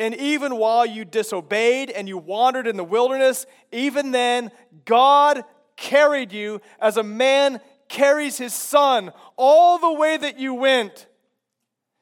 And 0.00 0.14
even 0.14 0.56
while 0.56 0.86
you 0.86 1.04
disobeyed 1.04 1.90
and 1.90 2.08
you 2.08 2.16
wandered 2.16 2.66
in 2.66 2.78
the 2.78 2.82
wilderness, 2.82 3.44
even 3.70 4.12
then, 4.12 4.50
God 4.86 5.44
carried 5.76 6.32
you 6.32 6.62
as 6.80 6.96
a 6.96 7.02
man 7.02 7.60
carries 7.90 8.38
his 8.38 8.54
son 8.54 9.12
all 9.36 9.78
the 9.78 9.92
way 9.92 10.16
that 10.16 10.38
you 10.38 10.54
went 10.54 11.06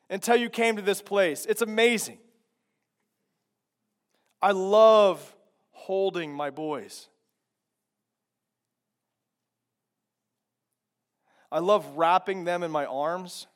until 0.08 0.36
you 0.36 0.48
came 0.48 0.76
to 0.76 0.82
this 0.82 1.02
place. 1.02 1.44
It's 1.46 1.60
amazing. 1.60 2.18
I 4.40 4.52
love 4.52 5.34
holding 5.72 6.32
my 6.32 6.50
boys. 6.50 7.08
I 11.50 11.58
love 11.58 11.84
wrapping 11.96 12.44
them 12.44 12.62
in 12.62 12.70
my 12.70 12.86
arms. 12.86 13.48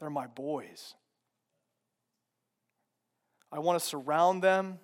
They're 0.00 0.08
my 0.08 0.28
boys. 0.28 0.94
I 3.52 3.58
want 3.60 3.78
to 3.78 3.84
surround 3.84 4.42
them, 4.42 4.78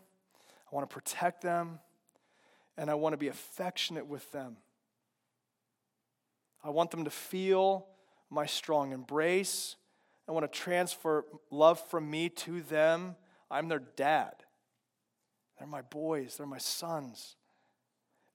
I 0.70 0.74
want 0.74 0.88
to 0.88 0.94
protect 0.94 1.42
them, 1.42 1.80
and 2.76 2.90
I 2.90 2.94
want 2.94 3.12
to 3.12 3.16
be 3.16 3.28
affectionate 3.28 4.06
with 4.06 4.30
them. 4.32 4.56
I 6.62 6.70
want 6.70 6.90
them 6.90 7.04
to 7.04 7.10
feel 7.10 7.86
my 8.30 8.46
strong 8.46 8.92
embrace. 8.92 9.76
I 10.28 10.32
want 10.32 10.50
to 10.50 10.58
transfer 10.58 11.24
love 11.50 11.80
from 11.88 12.08
me 12.08 12.28
to 12.28 12.60
them. 12.62 13.16
I'm 13.50 13.68
their 13.68 13.82
dad. 13.96 14.34
They're 15.58 15.66
my 15.66 15.82
boys, 15.82 16.36
they're 16.36 16.46
my 16.46 16.58
sons. 16.58 17.36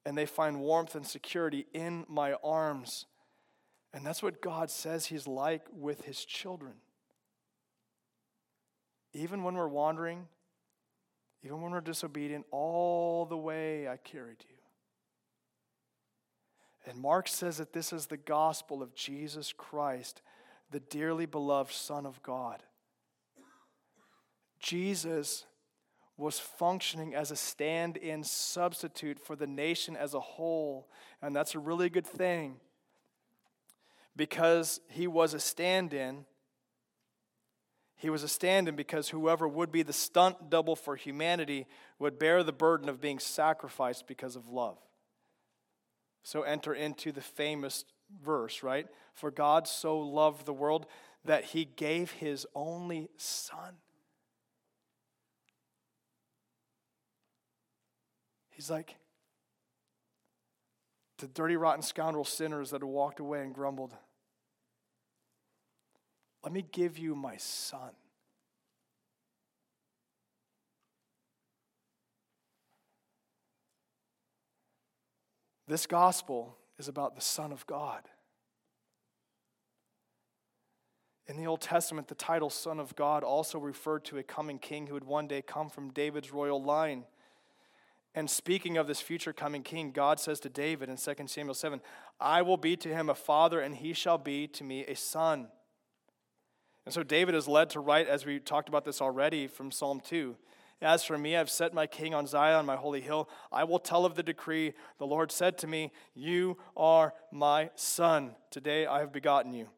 And 0.06 0.16
they 0.18 0.26
find 0.28 0.60
warmth 0.60 0.94
and 0.94 1.06
security 1.08 1.66
in 1.74 2.06
my 2.08 2.34
arms. 2.44 3.06
And 3.94 4.06
that's 4.06 4.22
what 4.22 4.42
God 4.42 4.70
says 4.70 5.08
He's 5.08 5.26
like 5.26 5.66
with 5.72 6.06
His 6.06 6.24
children. 6.24 6.74
Even 9.16 9.44
when 9.44 9.56
we're 9.56 9.70
wandering, 9.70 10.28
even 11.42 11.62
when 11.62 11.72
we're 11.72 11.80
disobedient, 11.80 12.46
all 12.52 13.26
the 13.26 13.38
way 13.38 13.88
I 13.88 13.96
carried 13.96 14.44
you. 14.50 14.56
And 16.86 17.00
Mark 17.02 17.30
says 17.30 17.58
that 17.58 17.72
this 17.72 17.94
is 17.94 18.08
the 18.08 18.18
gospel 18.18 18.84
of 18.84 18.94
Jesus 18.94 19.54
Christ, 19.56 20.22
the 20.70 20.82
dearly 20.82 21.26
beloved 21.26 21.72
Son 21.72 22.06
of 22.06 22.22
God. 22.24 22.62
Jesus 24.60 25.46
was 26.18 26.38
functioning 26.38 27.16
as 27.16 27.32
a 27.32 27.38
stand 27.38 27.96
in 27.96 28.22
substitute 28.22 29.20
for 29.20 29.38
the 29.38 29.48
nation 29.48 29.96
as 29.96 30.14
a 30.14 30.20
whole. 30.20 30.90
And 31.22 31.34
that's 31.34 31.56
a 31.56 31.60
really 31.60 31.90
good 31.90 32.06
thing 32.06 32.58
because 34.16 34.82
he 34.90 35.08
was 35.08 35.34
a 35.34 35.40
stand 35.40 35.94
in. 35.94 36.26
He 37.96 38.10
was 38.10 38.24
a 38.24 38.28
stand 38.28 38.68
in 38.68 38.76
because 38.76 39.10
whoever 39.10 39.48
would 39.48 39.72
be 39.72 39.82
the 39.82 39.94
stunt 39.94 40.50
double 40.50 40.76
for 40.76 40.96
humanity 40.96 41.66
would 41.98 42.20
bear 42.20 42.44
the 42.44 42.52
burden 42.52 42.90
of 42.90 43.02
being 43.02 43.20
sacrificed 43.20 44.06
because 44.08 44.36
of 44.36 44.50
love. 44.50 44.78
So 46.24 46.42
enter 46.42 46.74
into 46.74 47.12
the 47.12 47.22
famous 47.22 47.86
verse, 48.24 48.64
right? 48.64 48.88
For 49.14 49.32
God 49.32 49.68
so 49.68 50.00
loved 50.00 50.46
the 50.46 50.54
world 50.54 50.88
that 51.24 51.46
he 51.46 51.66
gave 51.66 52.12
his 52.12 52.46
only 52.54 53.10
son. 53.18 53.76
He's 58.50 58.70
like, 58.70 58.96
the 61.18 61.28
dirty, 61.28 61.56
rotten 61.56 61.82
scoundrel 61.82 62.26
sinners 62.26 62.72
that 62.72 62.82
had 62.82 62.84
walked 62.84 63.20
away 63.20 63.42
and 63.42 63.54
grumbled, 63.54 63.94
Let 66.46 66.54
me 66.54 66.64
give 66.72 67.00
you 67.00 67.16
my 67.16 67.38
son. 67.38 67.90
This 75.68 75.88
gospel 75.88 76.56
is 76.78 76.88
about 76.88 77.16
the 77.16 77.22
Son 77.22 77.52
of 77.52 77.66
God. 77.66 78.04
In 81.26 81.36
the 81.36 81.48
Old 81.48 81.62
Testament, 81.62 82.08
the 82.08 82.14
title 82.14 82.52
Son 82.52 82.80
of 82.80 82.96
God 82.96 83.24
also 83.24 83.58
referred 83.58 84.06
to 84.06 84.20
a 84.20 84.24
coming 84.24 84.60
king 84.60 84.86
who 84.86 84.94
would 84.94 85.04
one 85.04 85.28
day 85.28 85.42
come 85.42 85.68
from 85.68 85.90
David's 85.90 86.32
royal 86.32 86.62
line. 86.62 87.06
And 88.14 88.30
speaking 88.30 88.78
of 88.78 88.86
this 88.86 89.02
future 89.02 89.34
coming 89.34 89.64
king, 89.64 89.90
God 89.90 90.20
says 90.20 90.40
to 90.42 90.50
David 90.50 90.90
in 90.90 90.98
2 90.98 91.14
Samuel 91.26 91.56
7, 91.56 91.82
I 92.20 92.44
will 92.44 92.58
be 92.58 92.78
to 92.78 92.90
him 92.90 93.10
a 93.10 93.16
father, 93.16 93.60
and 93.60 93.76
he 93.76 93.94
shall 93.94 94.20
be 94.20 94.48
to 94.50 94.64
me 94.64 94.86
a 94.86 94.96
son. 94.96 95.48
And 96.86 96.94
so 96.94 97.04
David 97.04 97.34
is 97.34 97.48
led 97.48 97.70
to 97.72 97.80
write, 97.80 98.08
as 98.08 98.26
we 98.26 98.40
talked 98.40 98.70
about 98.70 98.86
this 98.86 99.02
already 99.02 99.48
from 99.48 99.72
Psalm 99.72 100.00
2. 100.00 100.36
As 100.82 101.04
for 101.04 101.18
me, 101.18 101.36
I've 101.36 101.50
set 101.50 101.74
my 101.74 101.88
king 101.88 102.14
on 102.14 102.28
Zion, 102.28 102.66
my 102.66 102.76
holy 102.76 103.02
hill. 103.02 103.30
I 103.52 103.64
will 103.64 103.80
tell 103.80 104.06
of 104.06 104.16
the 104.16 104.24
decree. 104.24 104.74
The 105.00 105.08
Lord 105.08 105.32
said 105.32 105.58
to 105.60 105.68
me, 105.68 105.92
You 106.14 106.58
are 106.78 107.14
my 107.32 107.72
son. 107.76 108.36
Today 108.52 108.86
I 108.86 109.00
have 109.00 109.12
begotten 109.12 109.54
you. 109.54 109.70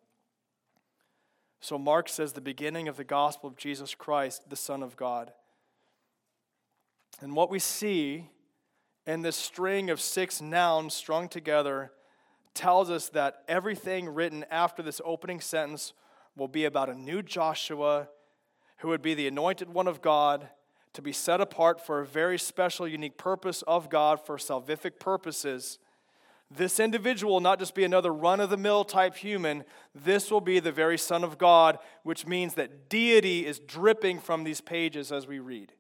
So 1.62 1.78
Mark 1.78 2.10
says 2.10 2.34
the 2.34 2.42
beginning 2.42 2.88
of 2.88 2.98
the 2.98 3.04
gospel 3.04 3.50
of 3.50 3.58
Jesus 3.58 3.96
Christ, 3.96 4.50
the 4.50 4.56
Son 4.56 4.84
of 4.84 4.96
God. 4.96 5.32
And 7.22 7.36
what 7.36 7.50
we 7.50 7.60
see 7.60 8.30
in 9.06 9.22
this 9.22 9.36
string 9.36 9.90
of 9.90 10.02
six 10.02 10.42
nouns 10.42 10.94
strung 10.94 11.30
together 11.30 11.92
tells 12.54 12.90
us 12.90 13.10
that 13.10 13.44
everything 13.48 14.10
written 14.10 14.46
after 14.52 14.84
this 14.84 15.00
opening 15.06 15.40
sentence 15.40 15.94
will 16.38 16.48
be 16.48 16.66
about 16.66 16.90
a 16.90 16.96
new 16.96 17.22
Joshua 17.22 18.10
who 18.78 18.90
would 18.90 19.02
be 19.02 19.14
the 19.14 19.28
anointed 19.28 19.70
one 19.70 19.88
of 19.88 20.02
God 20.02 20.50
to 20.94 21.02
be 21.02 21.12
set 21.12 21.42
apart 21.42 21.86
for 21.86 22.00
a 22.00 22.06
very 22.06 22.40
special, 22.40 22.88
unique 22.88 23.18
purpose 23.18 23.64
of 23.64 23.90
God 23.90 24.26
for 24.26 24.38
salvific 24.38 25.00
purposes. 25.00 25.80
This 26.50 26.80
individual 26.80 27.34
will 27.34 27.40
not 27.42 27.60
just 27.60 27.76
be 27.76 27.84
another 27.84 28.14
run 28.14 28.40
of 28.40 28.50
the 28.50 28.58
mill 28.58 28.86
type 28.86 29.16
human, 29.16 29.66
this 29.94 30.32
will 30.32 30.42
be 30.42 30.60
the 30.60 30.72
very 30.72 30.98
Son 30.98 31.24
of 31.24 31.38
God, 31.38 31.80
which 32.04 32.26
means 32.26 32.54
that 32.54 32.90
deity 32.90 33.46
is 33.46 33.60
dripping 33.60 34.20
from 34.20 34.44
these 34.44 34.62
pages 34.62 35.12
as 35.12 35.28
we 35.28 35.40
read. 35.40 35.74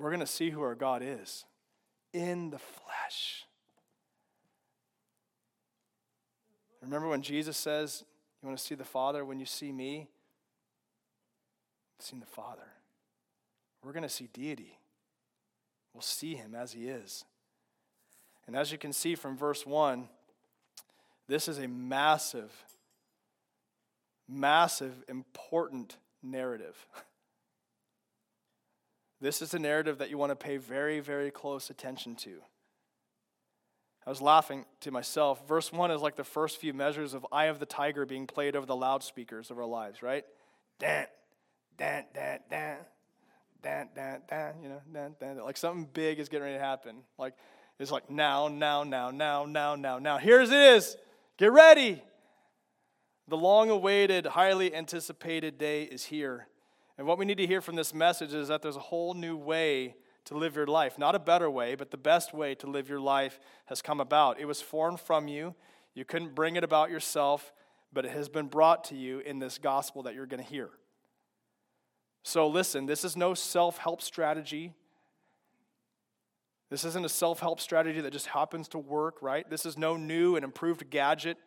we're 0.00 0.10
going 0.10 0.20
to 0.20 0.26
see 0.26 0.50
who 0.50 0.62
our 0.62 0.74
God 0.74 1.02
is 1.04 1.44
in 2.12 2.50
the 2.50 2.58
flesh. 2.58 3.44
Remember 6.82 7.08
when 7.08 7.22
Jesus 7.22 7.56
says, 7.56 8.04
You 8.42 8.48
want 8.48 8.58
to 8.58 8.64
see 8.64 8.74
the 8.74 8.84
Father 8.84 9.24
when 9.24 9.38
you 9.38 9.46
see 9.46 9.72
me? 9.72 10.08
Seen 11.98 12.20
the 12.20 12.26
Father. 12.26 12.68
We're 13.82 13.92
going 13.92 14.02
to 14.02 14.08
see 14.08 14.28
deity. 14.32 14.78
We'll 15.92 16.02
see 16.02 16.34
him 16.34 16.54
as 16.54 16.72
he 16.72 16.88
is. 16.88 17.24
And 18.46 18.56
as 18.56 18.72
you 18.72 18.78
can 18.78 18.92
see 18.92 19.14
from 19.14 19.36
verse 19.36 19.66
1, 19.66 20.08
this 21.28 21.46
is 21.46 21.58
a 21.58 21.68
massive, 21.68 22.52
massive, 24.28 25.04
important 25.08 25.96
narrative. 26.22 26.86
This 29.22 29.42
is 29.42 29.52
a 29.52 29.58
narrative 29.58 29.98
that 29.98 30.08
you 30.08 30.16
want 30.16 30.30
to 30.30 30.36
pay 30.36 30.56
very, 30.56 30.98
very 31.00 31.30
close 31.30 31.68
attention 31.68 32.14
to. 32.16 32.40
I 34.10 34.12
was 34.12 34.20
laughing 34.20 34.64
to 34.80 34.90
myself. 34.90 35.46
Verse 35.46 35.72
1 35.72 35.92
is 35.92 36.00
like 36.00 36.16
the 36.16 36.24
first 36.24 36.56
few 36.56 36.74
measures 36.74 37.14
of 37.14 37.24
Eye 37.30 37.44
of 37.44 37.60
the 37.60 37.64
Tiger 37.64 38.04
being 38.04 38.26
played 38.26 38.56
over 38.56 38.66
the 38.66 38.74
loudspeakers 38.74 39.52
of 39.52 39.58
our 39.58 39.64
lives, 39.64 40.02
right? 40.02 40.24
Dan, 40.80 41.06
dan, 41.78 42.06
dan, 42.12 42.40
dan, 42.50 42.78
dan, 43.62 43.88
dan, 43.94 44.22
dan, 44.28 44.54
you 44.64 44.68
know, 44.68 44.80
dan, 44.92 45.14
dan, 45.20 45.38
like 45.44 45.56
something 45.56 45.88
big 45.92 46.18
is 46.18 46.28
getting 46.28 46.42
ready 46.42 46.58
to 46.58 46.60
happen. 46.60 47.02
Like, 47.18 47.34
it's 47.78 47.92
like 47.92 48.10
now, 48.10 48.48
now, 48.48 48.82
now, 48.82 49.12
now, 49.12 49.44
now, 49.44 49.76
now, 49.76 50.00
now. 50.00 50.18
Here's 50.18 50.50
it 50.50 50.60
is. 50.60 50.96
Get 51.38 51.52
ready. 51.52 52.02
The 53.28 53.36
long 53.36 53.70
awaited, 53.70 54.26
highly 54.26 54.74
anticipated 54.74 55.56
day 55.56 55.84
is 55.84 56.06
here. 56.06 56.48
And 56.98 57.06
what 57.06 57.16
we 57.16 57.26
need 57.26 57.38
to 57.38 57.46
hear 57.46 57.60
from 57.60 57.76
this 57.76 57.94
message 57.94 58.34
is 58.34 58.48
that 58.48 58.60
there's 58.60 58.74
a 58.74 58.80
whole 58.80 59.14
new 59.14 59.36
way 59.36 59.94
to 60.26 60.36
live 60.36 60.56
your 60.56 60.66
life. 60.66 60.98
Not 60.98 61.14
a 61.14 61.18
better 61.18 61.50
way, 61.50 61.74
but 61.74 61.90
the 61.90 61.96
best 61.96 62.34
way 62.34 62.54
to 62.56 62.66
live 62.66 62.88
your 62.88 63.00
life 63.00 63.40
has 63.66 63.82
come 63.82 64.00
about. 64.00 64.40
It 64.40 64.46
was 64.46 64.60
formed 64.60 65.00
from 65.00 65.28
you. 65.28 65.54
You 65.94 66.04
couldn't 66.04 66.34
bring 66.34 66.56
it 66.56 66.64
about 66.64 66.90
yourself, 66.90 67.52
but 67.92 68.04
it 68.04 68.12
has 68.12 68.28
been 68.28 68.46
brought 68.46 68.84
to 68.84 68.96
you 68.96 69.20
in 69.20 69.38
this 69.38 69.58
gospel 69.58 70.02
that 70.04 70.14
you're 70.14 70.26
going 70.26 70.42
to 70.42 70.48
hear. 70.48 70.70
So 72.22 72.48
listen, 72.48 72.86
this 72.86 73.04
is 73.04 73.16
no 73.16 73.34
self 73.34 73.78
help 73.78 74.02
strategy. 74.02 74.74
This 76.68 76.84
isn't 76.84 77.04
a 77.04 77.08
self 77.08 77.40
help 77.40 77.60
strategy 77.60 78.00
that 78.00 78.12
just 78.12 78.28
happens 78.28 78.68
to 78.68 78.78
work, 78.78 79.16
right? 79.22 79.48
This 79.48 79.66
is 79.66 79.76
no 79.76 79.96
new 79.96 80.36
and 80.36 80.44
improved 80.44 80.88
gadget 80.90 81.38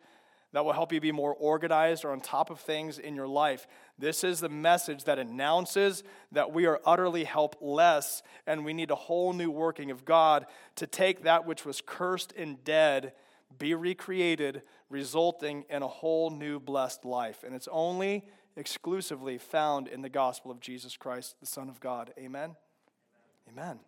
that 0.54 0.64
will 0.64 0.72
help 0.72 0.92
you 0.92 1.00
be 1.00 1.10
more 1.10 1.34
organized 1.34 2.04
or 2.04 2.12
on 2.12 2.20
top 2.20 2.48
of 2.48 2.60
things 2.60 3.00
in 3.00 3.16
your 3.16 3.26
life. 3.26 3.66
This 3.98 4.22
is 4.22 4.38
the 4.38 4.48
message 4.48 5.02
that 5.02 5.18
announces 5.18 6.04
that 6.30 6.52
we 6.52 6.64
are 6.66 6.80
utterly 6.86 7.24
helpless 7.24 8.22
and 8.46 8.64
we 8.64 8.72
need 8.72 8.92
a 8.92 8.94
whole 8.94 9.32
new 9.32 9.50
working 9.50 9.90
of 9.90 10.04
God 10.04 10.46
to 10.76 10.86
take 10.86 11.24
that 11.24 11.44
which 11.44 11.64
was 11.64 11.82
cursed 11.84 12.32
and 12.36 12.62
dead, 12.62 13.14
be 13.58 13.74
recreated, 13.74 14.62
resulting 14.90 15.64
in 15.68 15.82
a 15.82 15.88
whole 15.88 16.30
new 16.30 16.60
blessed 16.60 17.04
life. 17.04 17.42
And 17.44 17.52
it's 17.52 17.68
only 17.72 18.24
exclusively 18.56 19.38
found 19.38 19.88
in 19.88 20.02
the 20.02 20.08
gospel 20.08 20.52
of 20.52 20.60
Jesus 20.60 20.96
Christ, 20.96 21.34
the 21.40 21.46
Son 21.46 21.68
of 21.68 21.80
God. 21.80 22.14
Amen? 22.16 22.54
Amen. 23.50 23.80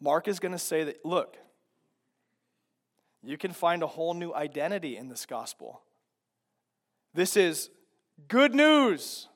Mark 0.00 0.26
is 0.26 0.40
going 0.40 0.50
to 0.50 0.58
say 0.58 0.82
that, 0.82 1.04
look, 1.04 1.36
you 3.22 3.38
can 3.38 3.52
find 3.52 3.82
a 3.82 3.86
whole 3.86 4.14
new 4.14 4.32
identity 4.34 4.96
in 4.96 5.08
this 5.08 5.26
gospel. 5.26 5.82
This 7.14 7.36
is 7.36 7.70
good 8.28 8.54
news 8.54 9.28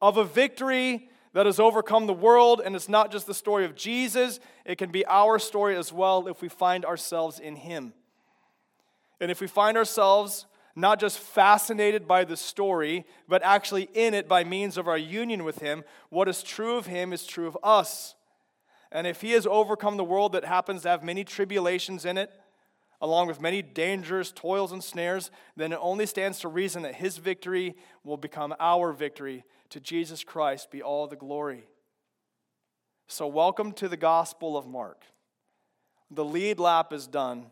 of 0.00 0.16
a 0.16 0.24
victory 0.24 1.08
that 1.34 1.46
has 1.46 1.60
overcome 1.60 2.06
the 2.06 2.12
world, 2.12 2.60
and 2.64 2.74
it's 2.74 2.88
not 2.88 3.10
just 3.10 3.26
the 3.26 3.34
story 3.34 3.64
of 3.64 3.74
Jesus, 3.74 4.40
it 4.64 4.78
can 4.78 4.90
be 4.90 5.04
our 5.06 5.38
story 5.38 5.76
as 5.76 5.92
well 5.92 6.26
if 6.28 6.40
we 6.40 6.48
find 6.48 6.84
ourselves 6.84 7.38
in 7.38 7.56
Him. 7.56 7.92
And 9.20 9.30
if 9.30 9.40
we 9.40 9.46
find 9.46 9.76
ourselves 9.76 10.46
not 10.76 11.00
just 11.00 11.18
fascinated 11.18 12.06
by 12.06 12.24
the 12.24 12.36
story, 12.36 13.04
but 13.28 13.42
actually 13.42 13.88
in 13.94 14.14
it 14.14 14.28
by 14.28 14.44
means 14.44 14.76
of 14.76 14.86
our 14.86 14.98
union 14.98 15.44
with 15.44 15.58
Him, 15.58 15.82
what 16.08 16.28
is 16.28 16.42
true 16.42 16.76
of 16.76 16.86
Him 16.86 17.12
is 17.12 17.26
true 17.26 17.48
of 17.48 17.58
us. 17.62 18.14
And 18.92 19.06
if 19.06 19.20
He 19.20 19.32
has 19.32 19.46
overcome 19.46 19.96
the 19.96 20.04
world 20.04 20.32
that 20.32 20.44
happens 20.44 20.82
to 20.82 20.88
have 20.88 21.02
many 21.02 21.24
tribulations 21.24 22.04
in 22.04 22.16
it, 22.16 22.32
along 23.00 23.28
with 23.28 23.40
many 23.40 23.62
dangers, 23.62 24.32
toils, 24.32 24.72
and 24.72 24.82
snares, 24.82 25.30
then 25.56 25.72
it 25.72 25.78
only 25.80 26.06
stands 26.06 26.40
to 26.40 26.48
reason 26.48 26.82
that 26.82 26.96
his 26.96 27.18
victory 27.18 27.76
will 28.04 28.16
become 28.16 28.54
our 28.58 28.92
victory. 28.92 29.44
To 29.70 29.80
Jesus 29.80 30.24
Christ 30.24 30.70
be 30.70 30.82
all 30.82 31.06
the 31.06 31.16
glory. 31.16 31.68
So, 33.06 33.26
welcome 33.26 33.72
to 33.72 33.88
the 33.88 33.96
Gospel 33.96 34.56
of 34.56 34.66
Mark. 34.66 35.02
The 36.10 36.24
lead 36.24 36.58
lap 36.58 36.92
is 36.92 37.06
done. 37.06 37.46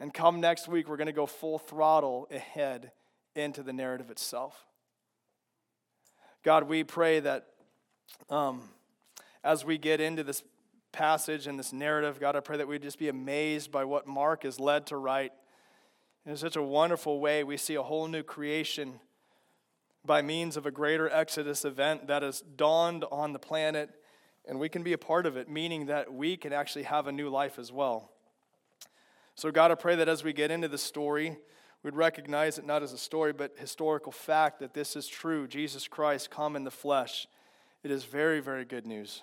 And 0.00 0.12
come 0.12 0.40
next 0.40 0.68
week, 0.68 0.88
we're 0.88 0.96
going 0.96 1.06
to 1.06 1.12
go 1.12 1.26
full 1.26 1.58
throttle 1.58 2.28
ahead 2.30 2.92
into 3.34 3.62
the 3.62 3.72
narrative 3.72 4.10
itself. 4.10 4.66
God, 6.42 6.64
we 6.64 6.84
pray 6.84 7.20
that 7.20 7.46
um, 8.28 8.62
as 9.42 9.64
we 9.64 9.78
get 9.78 10.00
into 10.00 10.22
this 10.22 10.42
passage 10.94 11.46
and 11.46 11.58
this 11.58 11.72
narrative. 11.72 12.18
God, 12.18 12.36
I 12.36 12.40
pray 12.40 12.56
that 12.56 12.68
we'd 12.68 12.82
just 12.82 12.98
be 12.98 13.08
amazed 13.08 13.70
by 13.70 13.84
what 13.84 14.06
Mark 14.06 14.44
is 14.46 14.58
led 14.58 14.86
to 14.86 14.96
write. 14.96 15.32
In 16.24 16.36
such 16.36 16.56
a 16.56 16.62
wonderful 16.62 17.20
way, 17.20 17.44
we 17.44 17.58
see 17.58 17.74
a 17.74 17.82
whole 17.82 18.08
new 18.08 18.22
creation 18.22 19.00
by 20.06 20.22
means 20.22 20.56
of 20.56 20.64
a 20.64 20.70
greater 20.70 21.10
Exodus 21.10 21.64
event 21.64 22.06
that 22.06 22.22
has 22.22 22.40
dawned 22.40 23.04
on 23.10 23.32
the 23.32 23.38
planet, 23.38 23.90
and 24.46 24.58
we 24.58 24.68
can 24.68 24.82
be 24.82 24.92
a 24.92 24.98
part 24.98 25.26
of 25.26 25.36
it, 25.36 25.48
meaning 25.48 25.86
that 25.86 26.12
we 26.12 26.36
can 26.36 26.52
actually 26.52 26.84
have 26.84 27.06
a 27.06 27.12
new 27.12 27.28
life 27.28 27.58
as 27.58 27.72
well. 27.72 28.10
So, 29.34 29.50
God, 29.50 29.70
I 29.70 29.74
pray 29.74 29.96
that 29.96 30.08
as 30.08 30.22
we 30.22 30.32
get 30.32 30.50
into 30.50 30.68
the 30.68 30.78
story, 30.78 31.36
we'd 31.82 31.96
recognize 31.96 32.56
it 32.56 32.64
not 32.64 32.82
as 32.82 32.92
a 32.92 32.98
story, 32.98 33.32
but 33.32 33.58
historical 33.58 34.12
fact 34.12 34.60
that 34.60 34.74
this 34.74 34.94
is 34.94 35.08
true. 35.08 35.48
Jesus 35.48 35.88
Christ 35.88 36.30
come 36.30 36.54
in 36.54 36.64
the 36.64 36.70
flesh. 36.70 37.26
It 37.82 37.90
is 37.90 38.04
very, 38.04 38.40
very 38.40 38.64
good 38.64 38.86
news. 38.86 39.22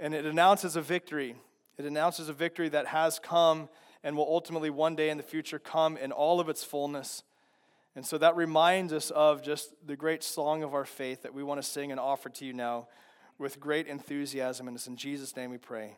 And 0.00 0.14
it 0.14 0.24
announces 0.24 0.76
a 0.76 0.82
victory. 0.82 1.36
It 1.78 1.84
announces 1.84 2.28
a 2.28 2.32
victory 2.32 2.68
that 2.70 2.88
has 2.88 3.18
come 3.18 3.68
and 4.04 4.16
will 4.16 4.26
ultimately 4.26 4.70
one 4.70 4.96
day 4.96 5.10
in 5.10 5.16
the 5.16 5.22
future 5.22 5.58
come 5.58 5.96
in 5.96 6.12
all 6.12 6.40
of 6.40 6.48
its 6.48 6.64
fullness. 6.64 7.22
And 7.94 8.06
so 8.06 8.18
that 8.18 8.36
reminds 8.36 8.92
us 8.92 9.10
of 9.10 9.42
just 9.42 9.74
the 9.86 9.96
great 9.96 10.22
song 10.22 10.62
of 10.62 10.74
our 10.74 10.84
faith 10.84 11.22
that 11.22 11.34
we 11.34 11.42
want 11.42 11.62
to 11.62 11.68
sing 11.68 11.90
and 11.90 12.00
offer 12.00 12.30
to 12.30 12.44
you 12.44 12.52
now 12.52 12.88
with 13.38 13.60
great 13.60 13.86
enthusiasm. 13.86 14.66
And 14.66 14.76
it's 14.76 14.86
in 14.86 14.96
Jesus' 14.96 15.36
name 15.36 15.50
we 15.50 15.58
pray. 15.58 15.96